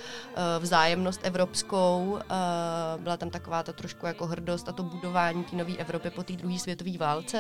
vzájemnost 0.60 1.20
evropskou, 1.24 2.08
uh, 2.12 3.02
byla 3.04 3.18
tam 3.18 3.30
taková 3.30 3.64
ta 3.64 3.74
trošku 3.74 4.06
jako 4.06 4.26
hrdost 4.26 4.70
a 4.70 4.72
to 4.72 4.84
budování 4.84 5.44
té 5.44 5.56
nové 5.56 5.76
Evropy 5.76 6.10
po 6.10 6.24
té 6.24 6.34
druhé 6.34 6.60
světové 6.60 6.98
válce. 6.98 7.31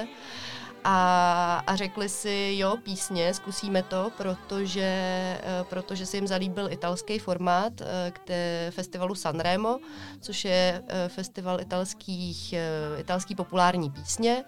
A, 0.84 1.64
a 1.68 1.76
řekli 1.76 2.10
si, 2.10 2.56
jo, 2.58 2.78
písně, 2.84 3.34
zkusíme 3.34 3.84
to, 3.84 4.12
protože, 4.18 4.82
eh, 4.82 5.64
protože 5.70 6.06
se 6.06 6.18
jim 6.18 6.28
zalíbil 6.28 6.72
italský 6.72 7.20
formát 7.20 7.82
eh, 7.82 8.12
k 8.12 8.20
té 8.20 8.72
festivalu 8.72 9.16
Sanremo, 9.16 9.80
což 10.20 10.46
je 10.46 10.84
eh, 10.88 11.10
festival 11.10 11.62
italských, 11.62 12.54
italský 12.98 13.36
populární 13.36 13.90
písně 13.90 14.44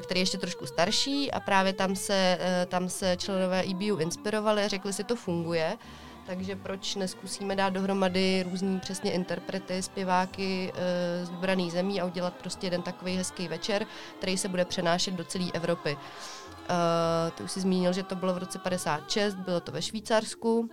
který 0.00 0.20
je 0.20 0.22
ještě 0.22 0.38
trošku 0.38 0.66
starší 0.66 1.30
a 1.32 1.40
právě 1.40 1.72
tam 1.72 1.96
se, 1.96 2.38
tam 2.68 2.88
se 2.88 3.16
členové 3.16 3.62
EBU 3.62 3.96
inspirovali 3.96 4.62
a 4.62 4.68
řekli 4.68 4.92
si, 4.92 5.04
to 5.04 5.16
funguje. 5.16 5.76
Takže 6.26 6.56
proč 6.56 6.94
neskusíme 6.94 7.56
dát 7.56 7.70
dohromady 7.70 8.42
různý 8.42 8.80
přesně 8.80 9.12
interprety, 9.12 9.82
zpěváky 9.82 10.72
e, 10.74 11.26
z 11.26 11.30
vybraných 11.30 11.72
zemí 11.72 12.00
a 12.00 12.04
udělat 12.04 12.34
prostě 12.34 12.66
jeden 12.66 12.82
takový 12.82 13.16
hezký 13.16 13.48
večer, 13.48 13.86
který 14.18 14.38
se 14.38 14.48
bude 14.48 14.64
přenášet 14.64 15.14
do 15.14 15.24
celé 15.24 15.50
Evropy. 15.54 15.96
E, 15.96 17.30
ty 17.30 17.42
už 17.42 17.52
si 17.52 17.60
zmínil, 17.60 17.92
že 17.92 18.02
to 18.02 18.14
bylo 18.14 18.34
v 18.34 18.38
roce 18.38 18.58
56, 18.58 19.34
bylo 19.34 19.60
to 19.60 19.72
ve 19.72 19.82
Švýcarsku 19.82 20.70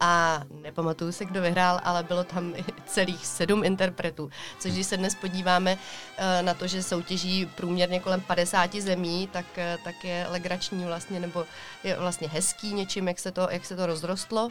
a 0.00 0.42
nepamatuju 0.50 1.12
se, 1.12 1.24
kdo 1.24 1.42
vyhrál, 1.42 1.80
ale 1.84 2.02
bylo 2.02 2.24
tam 2.24 2.54
celých 2.86 3.26
sedm 3.26 3.64
interpretů, 3.64 4.30
což 4.58 4.72
když 4.72 4.86
se 4.86 4.96
dnes 4.96 5.14
podíváme 5.14 5.72
uh, 5.74 6.42
na 6.42 6.54
to, 6.54 6.66
že 6.66 6.82
soutěží 6.82 7.46
průměrně 7.46 8.00
kolem 8.00 8.20
50 8.20 8.74
zemí, 8.74 9.28
tak, 9.32 9.46
uh, 9.56 9.84
tak 9.84 10.04
je 10.04 10.26
legrační 10.30 10.84
vlastně, 10.84 11.20
nebo 11.20 11.44
je 11.84 11.96
vlastně 11.96 12.28
hezký 12.28 12.74
něčím, 12.74 13.08
jak 13.08 13.18
se 13.18 13.32
to, 13.32 13.48
jak 13.50 13.64
se 13.64 13.76
to 13.76 13.86
rozrostlo. 13.86 14.48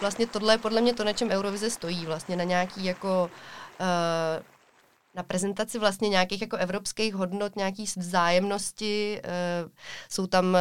Vlastně 0.00 0.26
tohle 0.26 0.54
je 0.54 0.58
podle 0.58 0.80
mě 0.80 0.94
to, 0.94 1.04
na 1.04 1.12
čem 1.12 1.30
Eurovize 1.30 1.70
stojí, 1.70 2.06
vlastně 2.06 2.36
na 2.36 2.44
nějaký 2.44 2.84
jako 2.84 3.30
uh, 3.80 4.55
na 5.16 5.22
prezentaci 5.22 5.78
vlastně 5.78 6.08
nějakých 6.08 6.40
jako 6.40 6.56
evropských 6.56 7.14
hodnot, 7.14 7.56
nějaký 7.56 7.84
vzájemnosti, 7.96 9.20
e, 9.24 9.30
jsou, 10.10 10.26
tam, 10.26 10.56
e, 10.56 10.60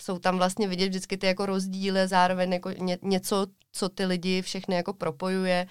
jsou 0.00 0.18
tam 0.18 0.36
vlastně 0.36 0.68
vidět 0.68 0.88
vždycky 0.88 1.16
ty 1.16 1.26
jako 1.26 1.46
rozdíly, 1.46 2.08
zároveň 2.08 2.52
jako 2.52 2.70
ně, 2.70 2.98
něco, 3.02 3.46
co 3.72 3.88
ty 3.88 4.06
lidi 4.06 4.42
všechny 4.42 4.74
jako 4.74 4.92
propojuje, 4.92 5.66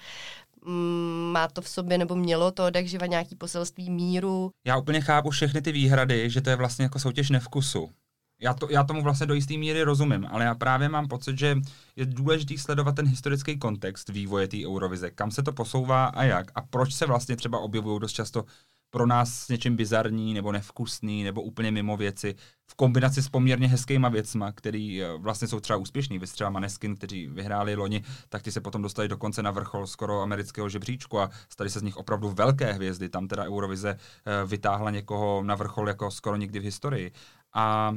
mm, 0.66 1.30
má 1.32 1.48
to 1.48 1.60
v 1.60 1.68
sobě 1.68 1.98
nebo 1.98 2.16
mělo 2.16 2.50
to 2.50 2.66
odjakživa 2.66 3.06
nějaký 3.06 3.36
poselství 3.36 3.90
míru. 3.90 4.50
Já 4.66 4.76
úplně 4.76 5.00
chápu 5.00 5.30
všechny 5.30 5.62
ty 5.62 5.72
výhrady, 5.72 6.30
že 6.30 6.40
to 6.40 6.50
je 6.50 6.56
vlastně 6.56 6.82
jako 6.82 6.98
soutěž 6.98 7.30
nevkusu. 7.30 7.90
Já, 8.40 8.54
to, 8.54 8.68
já 8.70 8.84
tomu 8.84 9.02
vlastně 9.02 9.26
do 9.26 9.34
jisté 9.34 9.56
míry 9.56 9.82
rozumím, 9.82 10.26
ale 10.30 10.44
já 10.44 10.54
právě 10.54 10.88
mám 10.88 11.08
pocit, 11.08 11.38
že 11.38 11.56
je 11.96 12.06
důležité 12.06 12.58
sledovat 12.58 12.96
ten 12.96 13.08
historický 13.08 13.58
kontext 13.58 14.08
vývoje 14.08 14.48
té 14.48 14.56
Eurovize, 14.66 15.10
kam 15.10 15.30
se 15.30 15.42
to 15.42 15.52
posouvá 15.52 16.06
a 16.06 16.22
jak 16.22 16.46
a 16.54 16.62
proč 16.62 16.94
se 16.94 17.06
vlastně 17.06 17.36
třeba 17.36 17.58
objevují 17.58 18.00
dost 18.00 18.12
často 18.12 18.44
pro 18.90 19.06
nás 19.06 19.34
s 19.34 19.48
něčím 19.48 19.76
bizarní 19.76 20.34
nebo 20.34 20.52
nevkusný 20.52 21.24
nebo 21.24 21.42
úplně 21.42 21.70
mimo 21.70 21.96
věci 21.96 22.34
v 22.70 22.74
kombinaci 22.74 23.22
s 23.22 23.28
poměrně 23.28 23.68
hezkýma 23.68 24.08
věcma, 24.08 24.52
který 24.52 25.02
eh, 25.02 25.08
vlastně 25.18 25.48
jsou 25.48 25.60
třeba 25.60 25.76
úspěšný. 25.76 26.18
Vy 26.18 26.26
třeba 26.26 26.50
Maneskin, 26.50 26.96
kteří 26.96 27.28
vyhráli 27.28 27.74
loni, 27.74 28.02
tak 28.28 28.42
ty 28.42 28.52
se 28.52 28.60
potom 28.60 28.82
dostali 28.82 29.08
dokonce 29.08 29.42
na 29.42 29.50
vrchol 29.50 29.86
skoro 29.86 30.20
amerického 30.20 30.68
žebříčku 30.68 31.20
a 31.20 31.30
stali 31.48 31.70
se 31.70 31.80
z 31.80 31.82
nich 31.82 31.96
opravdu 31.96 32.30
velké 32.30 32.72
hvězdy. 32.72 33.08
Tam 33.08 33.28
teda 33.28 33.44
Eurovize 33.44 33.90
eh, 33.90 34.46
vytáhla 34.46 34.90
někoho 34.90 35.42
na 35.42 35.54
vrchol 35.54 35.88
jako 35.88 36.10
skoro 36.10 36.36
nikdy 36.36 36.58
v 36.58 36.64
historii. 36.64 37.12
A 37.54 37.94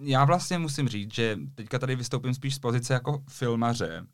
já 0.00 0.24
vlastně 0.24 0.58
musím 0.58 0.88
říct, 0.88 1.14
že 1.14 1.38
teďka 1.54 1.78
tady 1.78 1.96
vystoupím 1.96 2.34
spíš 2.34 2.54
z 2.54 2.58
pozice 2.58 2.94
jako 2.94 3.24
filmaře, 3.28 4.06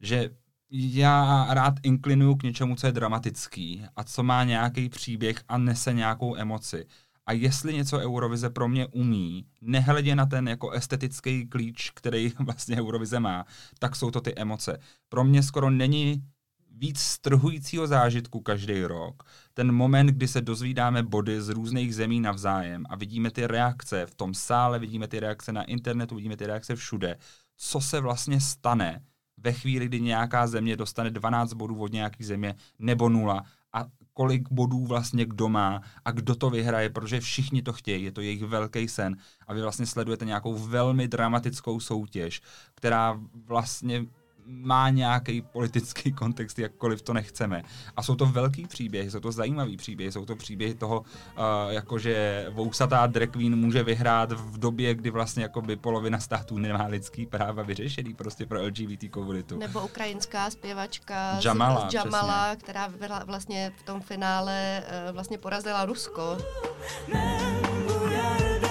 že 0.00 0.30
já 0.70 1.46
rád 1.50 1.74
inklinuju 1.82 2.34
k 2.34 2.42
něčemu, 2.42 2.76
co 2.76 2.86
je 2.86 2.92
dramatický 2.92 3.84
a 3.96 4.04
co 4.04 4.22
má 4.22 4.44
nějaký 4.44 4.88
příběh 4.88 5.36
a 5.48 5.58
nese 5.58 5.92
nějakou 5.92 6.36
emoci. 6.36 6.86
A 7.26 7.32
jestli 7.32 7.74
něco 7.74 7.98
Eurovize 7.98 8.50
pro 8.50 8.68
mě 8.68 8.86
umí, 8.86 9.46
nehledě 9.60 10.14
na 10.14 10.26
ten 10.26 10.48
jako 10.48 10.70
estetický 10.70 11.46
klíč, 11.46 11.90
který 11.90 12.32
vlastně 12.40 12.76
Eurovize 12.80 13.20
má, 13.20 13.44
tak 13.78 13.96
jsou 13.96 14.10
to 14.10 14.20
ty 14.20 14.34
emoce. 14.34 14.78
Pro 15.08 15.24
mě 15.24 15.42
skoro 15.42 15.70
není 15.70 16.22
víc 16.80 16.98
strhujícího 17.00 17.86
zážitku 17.86 18.40
každý 18.40 18.84
rok. 18.84 19.22
Ten 19.54 19.72
moment, 19.72 20.06
kdy 20.06 20.28
se 20.28 20.40
dozvídáme 20.40 21.02
body 21.02 21.42
z 21.42 21.48
různých 21.48 21.94
zemí 21.94 22.20
navzájem 22.20 22.84
a 22.88 22.96
vidíme 22.96 23.30
ty 23.30 23.46
reakce 23.46 24.06
v 24.06 24.14
tom 24.14 24.34
sále, 24.34 24.78
vidíme 24.78 25.08
ty 25.08 25.20
reakce 25.20 25.52
na 25.52 25.62
internetu, 25.62 26.14
vidíme 26.14 26.36
ty 26.36 26.46
reakce 26.46 26.76
všude. 26.76 27.16
Co 27.56 27.80
se 27.80 28.00
vlastně 28.00 28.40
stane 28.40 29.02
ve 29.36 29.52
chvíli, 29.52 29.86
kdy 29.86 30.00
nějaká 30.00 30.46
země 30.46 30.76
dostane 30.76 31.10
12 31.10 31.52
bodů 31.52 31.80
od 31.80 31.92
nějaké 31.92 32.24
země 32.24 32.54
nebo 32.78 33.08
nula 33.08 33.44
a 33.72 33.84
kolik 34.12 34.52
bodů 34.52 34.86
vlastně 34.86 35.24
kdo 35.24 35.48
má 35.48 35.82
a 36.04 36.10
kdo 36.10 36.34
to 36.34 36.50
vyhraje, 36.50 36.90
protože 36.90 37.20
všichni 37.20 37.62
to 37.62 37.72
chtějí, 37.72 38.04
je 38.04 38.12
to 38.12 38.20
jejich 38.20 38.42
velký 38.42 38.88
sen 38.88 39.16
a 39.46 39.54
vy 39.54 39.62
vlastně 39.62 39.86
sledujete 39.86 40.24
nějakou 40.24 40.54
velmi 40.54 41.08
dramatickou 41.08 41.80
soutěž, 41.80 42.40
která 42.74 43.20
vlastně 43.46 44.06
má 44.50 44.90
nějaký 44.90 45.42
politický 45.42 46.12
kontext, 46.20 46.58
jakkoliv 46.58 47.02
to 47.02 47.12
nechceme. 47.12 47.62
A 47.96 48.02
jsou 48.02 48.14
to 48.14 48.26
velký 48.26 48.66
příběhy, 48.66 49.10
jsou 49.10 49.20
to 49.20 49.32
zajímavý 49.32 49.76
příběhy, 49.76 50.12
jsou 50.12 50.24
to 50.24 50.36
příběhy 50.36 50.74
toho, 50.74 51.00
uh, 51.00 51.04
jakože 51.68 52.46
vousatá 52.50 53.06
drag 53.06 53.30
queen 53.30 53.56
může 53.56 53.82
vyhrát 53.82 54.32
v 54.32 54.58
době, 54.58 54.94
kdy 54.94 55.10
vlastně 55.10 55.42
jakoby 55.42 55.76
polovina 55.76 56.18
států 56.18 56.58
nemá 56.58 56.86
lidský 56.86 57.26
práva 57.26 57.62
vyřešený 57.62 58.14
prostě 58.14 58.46
pro 58.46 58.62
LGBT 58.62 59.10
komunitu. 59.10 59.58
Nebo 59.58 59.84
ukrajinská 59.84 60.50
zpěvačka 60.50 61.40
Jamala, 61.44 61.88
z, 61.88 61.90
z 61.90 61.94
Jamala, 61.94 62.56
která 62.56 62.88
byla 62.88 63.24
vlastně 63.24 63.72
v 63.76 63.82
tom 63.82 64.00
finále 64.00 64.82
uh, 65.08 65.14
vlastně 65.14 65.38
porazila 65.38 65.84
Rusko. 65.84 66.38
We 67.08 68.69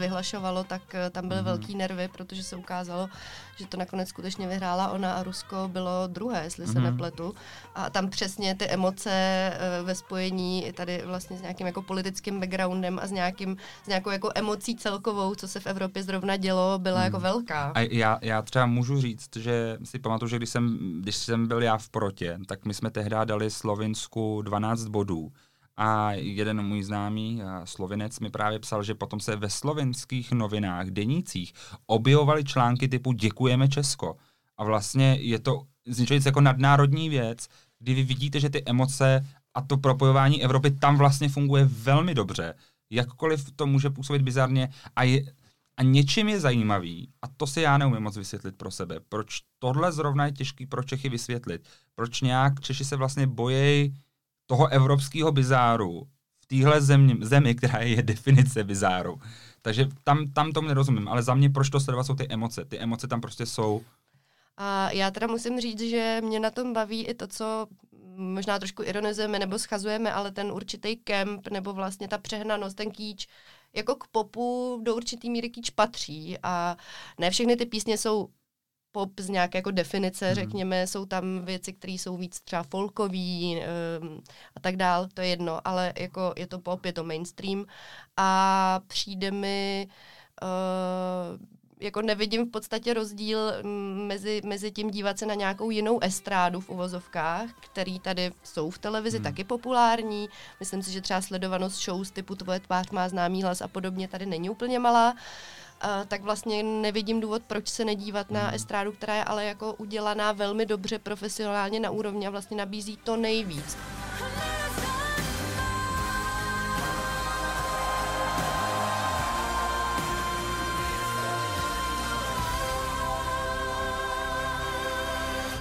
vyhlašovalo, 0.00 0.64
tak 0.64 0.94
eh, 0.94 1.10
tam 1.10 1.28
byly 1.28 1.42
velký 1.42 1.74
nervy, 1.74 2.08
protože 2.08 2.42
se 2.42 2.56
ukázalo, 2.56 3.08
že 3.56 3.66
to 3.66 3.76
nakonec 3.76 4.08
skutečně 4.08 4.48
vyhrála 4.48 4.88
ona 4.90 5.12
a 5.14 5.22
Rusko 5.22 5.68
bylo 5.72 6.06
druhé, 6.06 6.44
jestli 6.44 6.66
se 6.66 6.72
Mhm. 6.80 6.82
nepletu. 6.84 7.34
A 7.74 7.90
tam 7.90 8.08
přesně 8.10 8.54
ty 8.54 8.64
emoce 8.68 9.10
eh, 9.12 9.82
ve 9.82 9.94
spojení 9.94 10.66
i 10.66 10.72
tady 10.72 11.02
vlastně 11.06 11.38
s 11.38 11.42
nějakým 11.42 11.66
jako 11.66 11.82
politickým 11.82 12.40
backgroundem 12.40 12.98
a 13.02 13.06
s, 13.06 13.10
nějakým, 13.10 13.56
s 13.84 13.86
nějakou 13.86 14.10
jako 14.10 14.30
emocí 14.34 14.76
celkovou, 14.76 15.34
co 15.34 15.48
se 15.48 15.60
v 15.60 15.66
Evropě 15.66 16.02
zrovna 16.02 16.36
dělo, 16.36 16.78
byla 16.78 17.02
jako 17.04 17.20
velká. 17.20 17.64
Mhm. 17.64 17.72
A 17.76 17.80
já, 17.80 18.18
já 18.22 18.42
třeba 18.42 18.66
můžu 18.66 19.00
říct, 19.00 19.36
že 19.36 19.78
si 19.84 19.98
pamatuju, 19.98 20.28
že 20.28 20.36
když 20.36 20.50
jsem, 20.50 20.78
když 21.02 21.16
jsem 21.16 21.46
byl 21.48 21.62
já 21.62 21.78
v 21.78 21.88
protě, 21.88 22.38
tak 22.46 22.64
my 22.64 22.74
jsme 22.74 22.90
tehdy 22.90 23.16
dali 23.24 23.50
Slovinsku 23.50 24.42
12 24.42 24.84
bodů. 24.86 25.32
A 25.82 26.12
jeden 26.12 26.62
můj 26.62 26.82
známý 26.82 27.42
a 27.42 27.66
slovinec 27.66 28.20
mi 28.20 28.30
právě 28.30 28.58
psal, 28.58 28.82
že 28.82 28.94
potom 28.94 29.20
se 29.20 29.36
ve 29.36 29.50
slovenských 29.50 30.32
novinách, 30.32 30.86
denících 30.86 31.52
objevovaly 31.86 32.44
články 32.44 32.88
typu 32.88 33.12
Děkujeme 33.12 33.68
Česko. 33.68 34.16
A 34.56 34.64
vlastně 34.64 35.16
je 35.20 35.38
to 35.38 35.62
z 35.86 35.98
něčeho 35.98 36.16
nic 36.16 36.26
jako 36.26 36.40
nadnárodní 36.40 37.08
věc, 37.08 37.48
kdy 37.78 37.94
vy 37.94 38.02
vidíte, 38.02 38.40
že 38.40 38.50
ty 38.50 38.62
emoce 38.66 39.26
a 39.54 39.60
to 39.60 39.76
propojování 39.76 40.44
Evropy 40.44 40.70
tam 40.70 40.98
vlastně 40.98 41.28
funguje 41.28 41.64
velmi 41.64 42.14
dobře. 42.14 42.54
Jakkoliv 42.90 43.50
to 43.56 43.66
může 43.66 43.90
působit 43.90 44.22
bizarně 44.22 44.68
a 44.96 45.02
je, 45.02 45.22
a 45.76 45.82
něčím 45.82 46.28
je 46.28 46.40
zajímavý, 46.40 47.08
a 47.22 47.28
to 47.28 47.46
si 47.46 47.60
já 47.60 47.78
neumím 47.78 48.02
moc 48.02 48.16
vysvětlit 48.16 48.56
pro 48.56 48.70
sebe, 48.70 49.00
proč 49.08 49.40
tohle 49.58 49.92
zrovna 49.92 50.26
je 50.26 50.32
těžký 50.32 50.66
pro 50.66 50.82
Čechy 50.82 51.08
vysvětlit. 51.08 51.68
Proč 51.94 52.20
nějak 52.20 52.60
Češi 52.60 52.84
se 52.84 52.96
vlastně 52.96 53.26
bojejí 53.26 53.94
toho 54.50 54.66
evropského 54.68 55.32
bizáru 55.32 56.06
v 56.40 56.46
téhle 56.46 56.80
zemi, 56.80 57.16
zemi, 57.20 57.54
která 57.54 57.78
je 57.78 58.02
definice 58.02 58.64
bizáru. 58.64 59.20
Takže 59.62 59.88
tam, 60.04 60.26
tam 60.32 60.52
tomu 60.52 60.68
nerozumím, 60.68 61.08
ale 61.08 61.22
za 61.22 61.34
mě 61.34 61.50
proč 61.50 61.70
to 61.70 61.80
sledovat 61.80 62.04
jsou 62.04 62.14
ty 62.14 62.26
emoce. 62.28 62.64
Ty 62.64 62.78
emoce 62.78 63.08
tam 63.08 63.20
prostě 63.20 63.46
jsou 63.46 63.82
A 64.56 64.90
já 64.90 65.10
teda 65.10 65.26
musím 65.26 65.60
říct, 65.60 65.80
že 65.80 66.20
mě 66.24 66.40
na 66.40 66.50
tom 66.50 66.72
baví 66.72 67.06
i 67.06 67.14
to, 67.14 67.26
co 67.26 67.66
možná 68.16 68.58
trošku 68.58 68.82
ironizujeme 68.82 69.38
nebo 69.38 69.58
schazujeme, 69.58 70.12
ale 70.12 70.32
ten 70.32 70.52
určitý 70.52 70.96
kemp 70.96 71.48
nebo 71.48 71.72
vlastně 71.72 72.08
ta 72.08 72.18
přehnanost, 72.18 72.76
ten 72.76 72.90
kýč, 72.90 73.26
jako 73.72 73.94
k 73.94 74.06
popu 74.06 74.80
do 74.82 74.96
určitý 74.96 75.30
míry 75.30 75.50
kýč 75.50 75.70
patří 75.70 76.38
a 76.42 76.76
ne 77.18 77.30
všechny 77.30 77.56
ty 77.56 77.66
písně 77.66 77.98
jsou 77.98 78.28
pop 78.92 79.10
z 79.20 79.28
nějaké 79.28 79.58
jako 79.58 79.70
definice, 79.70 80.26
Mhm. 80.26 80.34
řekněme, 80.34 80.86
jsou 80.86 81.06
tam 81.06 81.44
věci, 81.44 81.72
které 81.72 81.92
jsou 81.92 82.16
víc 82.16 82.40
třeba 82.40 82.62
folkový 82.62 83.56
um, 84.00 84.22
a 84.56 84.60
tak 84.60 84.76
dál, 84.76 85.08
to 85.14 85.20
je 85.20 85.28
jedno, 85.28 85.60
ale 85.64 85.92
jako 85.98 86.32
je 86.36 86.46
to 86.46 86.58
pop, 86.58 86.84
je 86.84 86.92
to 86.92 87.04
mainstream 87.04 87.64
a 88.16 88.80
přijde 88.86 89.30
mi 89.30 89.88
uh, 90.42 91.40
jako 91.80 92.02
nevidím 92.02 92.46
v 92.46 92.50
podstatě 92.50 92.94
rozdíl 92.94 93.52
mm, 93.62 94.06
mezi, 94.06 94.40
mezi 94.44 94.70
tím 94.70 94.90
dívat 94.90 95.18
se 95.18 95.26
na 95.26 95.34
nějakou 95.34 95.70
jinou 95.70 96.00
estrádu 96.02 96.60
v 96.60 96.70
uvozovkách, 96.70 97.50
který 97.60 98.00
tady 98.00 98.32
jsou 98.44 98.70
v 98.70 98.78
televizi 98.78 99.16
Hmm. 99.16 99.24
taky 99.24 99.44
populární. 99.44 100.28
Myslím 100.60 100.82
si, 100.82 100.92
že 100.92 101.00
třeba 101.00 101.20
sledovanost 101.20 101.84
shows 101.84 102.10
typu 102.10 102.34
Tvoje 102.34 102.60
tvář 102.60 102.90
má 102.90 103.08
známý 103.08 103.42
hlas 103.42 103.60
a 103.62 103.68
podobně 103.68 104.08
tady 104.08 104.26
není 104.26 104.50
úplně 104.50 104.78
malá. 104.78 105.12
Uh, 105.12 105.18
tak 106.08 106.22
vlastně 106.22 106.62
nevidím 106.62 107.20
důvod, 107.20 107.42
proč 107.46 107.68
se 107.68 107.84
nedívat 107.84 108.30
na 108.30 108.54
estrádu, 108.54 108.92
která 108.92 109.14
je 109.14 109.24
ale 109.24 109.44
jako 109.44 109.74
udělaná 109.74 110.32
velmi 110.32 110.66
dobře, 110.66 110.98
profesionálně 110.98 111.80
na 111.80 111.90
úrovni 111.90 112.26
a 112.26 112.30
vlastně 112.30 112.56
nabízí 112.56 112.96
to 112.96 113.16
nejvíc. 113.16 113.76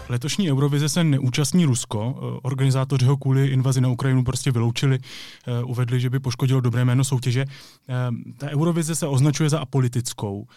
Letošní 0.10 0.52
Eurovize 0.52 0.90
se 0.90 1.04
neúčastní 1.04 1.66
Rusko. 1.66 2.16
Eh, 2.18 2.40
Organizátoři 2.42 3.06
ho 3.06 3.18
kvůli 3.18 3.48
invazi 3.48 3.82
na 3.82 3.90
Ukrajinu 3.90 4.24
prostě 4.24 4.52
vyloučili, 4.52 5.00
eh, 5.00 5.64
uvedli, 5.64 6.00
že 6.00 6.10
by 6.10 6.20
poškodilo 6.20 6.62
dobré 6.62 6.86
jméno 6.86 7.04
soutěže. 7.04 7.46
Eh, 7.90 7.94
Ta 8.38 8.50
Eurovize 8.50 8.96
se 8.96 9.08
označuje 9.08 9.50
za 9.50 9.60
apolitickou, 9.60 10.48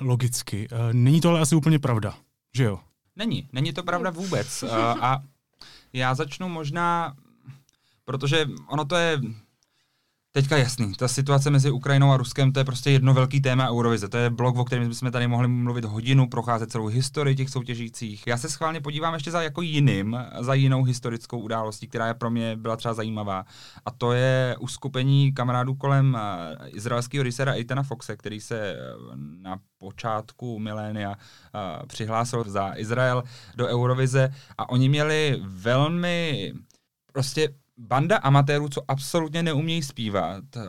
logicky. 0.00 0.68
Není 0.92 1.20
to 1.20 1.28
ale 1.28 1.40
asi 1.40 1.56
úplně 1.56 1.78
pravda, 1.78 2.14
že 2.54 2.64
jo? 2.64 2.78
Není, 3.16 3.48
není 3.52 3.72
to 3.72 3.82
pravda 3.82 4.10
vůbec. 4.10 4.64
A 5.00 5.22
já 5.92 6.14
začnu 6.14 6.48
možná, 6.48 7.16
protože 8.04 8.46
ono 8.68 8.84
to 8.84 8.96
je 8.96 9.20
teďka 10.36 10.56
jasný. 10.56 10.92
Ta 10.92 11.08
situace 11.08 11.50
mezi 11.50 11.70
Ukrajinou 11.70 12.12
a 12.12 12.16
Ruskem, 12.16 12.52
to 12.52 12.60
je 12.60 12.64
prostě 12.64 12.90
jedno 12.90 13.14
velký 13.14 13.40
téma 13.40 13.70
Eurovize. 13.70 14.08
To 14.08 14.16
je 14.16 14.30
blog, 14.30 14.56
o 14.56 14.64
kterém 14.64 14.88
bychom 14.88 15.10
tady 15.10 15.26
mohli 15.26 15.48
mluvit 15.48 15.84
hodinu, 15.84 16.28
procházet 16.28 16.70
celou 16.70 16.86
historii 16.86 17.36
těch 17.36 17.50
soutěžících. 17.50 18.26
Já 18.26 18.36
se 18.36 18.48
schválně 18.48 18.80
podívám 18.80 19.14
ještě 19.14 19.30
za 19.30 19.42
jako 19.42 19.62
jiným, 19.62 20.18
za 20.40 20.54
jinou 20.54 20.82
historickou 20.82 21.38
událostí, 21.38 21.88
která 21.88 22.06
je 22.06 22.14
pro 22.14 22.30
mě 22.30 22.56
byla 22.56 22.76
třeba 22.76 22.94
zajímavá. 22.94 23.44
A 23.86 23.90
to 23.90 24.12
je 24.12 24.56
uskupení 24.60 25.32
kamarádů 25.32 25.74
kolem 25.74 26.14
uh, 26.14 26.66
izraelského 26.66 27.22
rysera 27.22 27.54
Eitana 27.54 27.82
Foxe, 27.82 28.16
který 28.16 28.40
se 28.40 28.58
eh, 28.58 28.76
na 29.40 29.58
počátku 29.78 30.58
milénia 30.58 31.10
uh, 31.10 31.86
přihlásil 31.86 32.44
za 32.46 32.72
Izrael 32.76 33.22
do 33.56 33.66
Eurovize 33.66 34.30
a 34.58 34.68
oni 34.68 34.88
měli 34.88 35.40
velmi 35.44 36.52
prostě 37.12 37.48
banda 37.78 38.16
amatérů, 38.16 38.68
co 38.68 38.82
absolutně 38.88 39.42
neumějí 39.42 39.82
zpívat, 39.82 40.44
uh, 40.56 40.62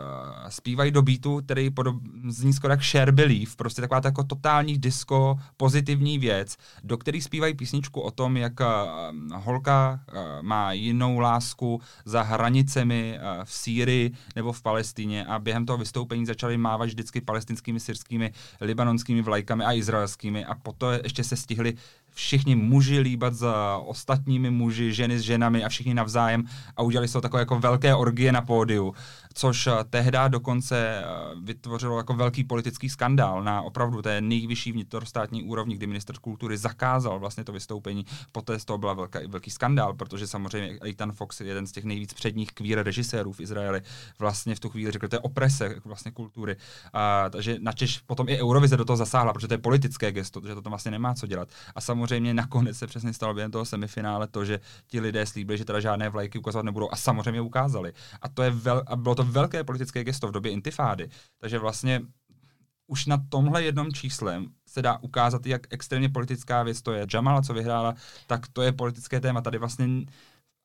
zpívají 0.50 0.92
do 0.92 1.02
beatu, 1.02 1.42
který 1.46 1.70
podob, 1.70 1.96
zní 2.28 2.54
skoro 2.54 2.74
jak 2.74 2.84
Share 2.84 3.12
Belief, 3.12 3.56
prostě 3.56 3.82
taková 3.82 4.02
ta 4.02 4.08
jako 4.08 4.24
totální 4.24 4.78
disco, 4.78 5.36
pozitivní 5.58 6.20
věc, 6.20 6.58
do 6.84 6.98
který 6.98 7.22
zpívají 7.22 7.54
písničku 7.54 8.02
o 8.02 8.12
tom, 8.12 8.38
jak 8.38 8.60
uh, 8.60 8.68
holka 9.34 10.00
uh, 10.08 10.20
má 10.42 10.72
jinou 10.72 11.20
lásku 11.20 11.82
za 12.06 12.22
hranicemi 12.22 13.20
v 13.44 13.54
Sýrii 13.54 14.12
nebo 14.36 14.54
v 14.54 14.62
Palestíně 14.62 15.26
a 15.26 15.40
během 15.40 15.66
toho 15.66 15.78
vystoupení 15.78 16.26
začali 16.26 16.58
mávat 16.58 16.86
vždycky 16.86 17.22
palestinskými, 17.22 17.80
syrskými, 17.80 18.32
libanonskými 18.62 19.22
vlajkami 19.22 19.66
a 19.66 19.74
izraelskými 19.74 20.46
a 20.46 20.56
potom 20.56 20.94
ještě 21.04 21.24
se 21.24 21.36
stihli 21.36 21.74
všichni 22.18 22.56
muži 22.56 23.00
líbat 23.00 23.34
za 23.34 23.78
ostatními 23.86 24.50
muži, 24.50 24.90
ženy 24.94 25.20
s 25.20 25.22
ženami 25.22 25.64
a 25.64 25.70
všichni 25.70 25.94
navzájem 25.94 26.44
a 26.78 26.82
udělali 26.82 27.08
toho 27.08 27.22
takové 27.22 27.42
jako 27.42 27.60
velké 27.60 27.96
orgie 27.96 28.32
na 28.32 28.42
pódiu, 28.42 28.94
což 29.38 29.68
eh, 29.68 29.72
tehdy 29.90 30.18
dokonce 30.28 30.78
eh, 30.78 31.06
vytvořilo 31.42 31.98
jako 31.98 32.14
velký 32.14 32.44
politický 32.44 32.90
skandál 32.90 33.44
na 33.44 33.62
opravdu 33.62 34.02
té 34.02 34.22
nejvyšší 34.22 34.72
vnitrostátní 34.72 35.44
úrovni, 35.44 35.76
kdy 35.76 35.88
minister 35.88 36.16
kultury 36.20 36.58
zakázal 36.58 37.20
vlastně 37.20 37.44
to 37.44 37.52
vystoupení. 37.52 38.06
Poté 38.32 38.60
z 38.60 38.66
toho 38.66 38.78
byl 38.78 38.96
velký, 38.96 39.20
velký 39.28 39.52
skandál, 39.52 39.94
protože 39.94 40.28
samozřejmě 40.28 40.80
Ethan 40.86 41.12
Fox 41.12 41.42
je 41.42 41.48
jeden 41.48 41.68
z 41.68 41.72
těch 41.72 41.84
nejvíc 41.84 42.14
předních 42.14 42.52
queer 42.52 42.84
režisérů 42.84 43.34
v 43.34 43.40
Izraeli. 43.40 43.82
Vlastně 44.20 44.56
v 44.56 44.60
tu 44.60 44.70
chvíli 44.70 44.92
řekl, 44.92 45.08
to 45.08 45.16
je 45.16 45.20
oprese 45.20 45.76
vlastně 45.86 46.12
kultury. 46.12 46.56
A, 46.94 47.30
takže 47.30 47.58
načež 47.60 48.00
potom 48.00 48.30
i 48.30 48.42
Eurovize 48.42 48.78
do 48.78 48.86
toho 48.86 48.98
zasáhla, 48.98 49.34
protože 49.34 49.48
to 49.48 49.54
je 49.54 49.58
politické 49.58 50.12
gesto, 50.12 50.42
že 50.48 50.56
to 50.56 50.62
tam 50.62 50.72
vlastně 50.72 50.92
nemá 50.92 51.14
co 51.14 51.28
dělat. 51.28 51.50
A 51.76 51.82
samozřejmě 51.82 52.34
nakonec 52.34 52.78
se 52.78 52.88
přesně 52.88 53.14
stalo 53.14 53.34
během 53.34 53.52
toho 53.52 53.66
semifinále 53.66 54.28
to, 54.28 54.46
že 54.46 54.60
ti 54.88 55.00
lidé 55.00 55.26
slíbili, 55.26 55.58
že 55.58 55.66
teda 55.66 55.80
žádné 55.80 56.10
vlajky 56.10 56.40
ukazovat 56.40 56.66
nebudou 56.66 56.90
a 56.92 56.96
samozřejmě 56.96 57.42
ukázali. 57.42 57.94
A 58.22 58.30
to 58.30 58.44
je 58.44 58.50
vel, 58.50 58.84
a 58.88 58.96
bylo 58.96 59.16
to 59.16 59.27
velké 59.28 59.64
politické 59.64 60.04
gesto 60.04 60.28
v 60.28 60.32
době 60.32 60.52
intifády. 60.52 61.10
Takže 61.38 61.60
vlastně 61.60 62.02
už 62.88 63.06
na 63.06 63.26
tomhle 63.30 63.64
jednom 63.64 63.92
číslem 63.92 64.48
se 64.66 64.82
dá 64.82 64.98
ukázat, 64.98 65.46
jak 65.46 65.62
extrémně 65.70 66.10
politická 66.10 66.64
věc 66.64 66.82
to 66.82 66.94
je. 66.94 67.08
Jamala, 67.14 67.42
co 67.42 67.54
vyhrála, 67.54 67.96
tak 68.28 68.48
to 68.48 68.62
je 68.62 68.72
politické 68.72 69.20
téma. 69.20 69.42
Tady 69.42 69.58
vlastně 69.58 69.88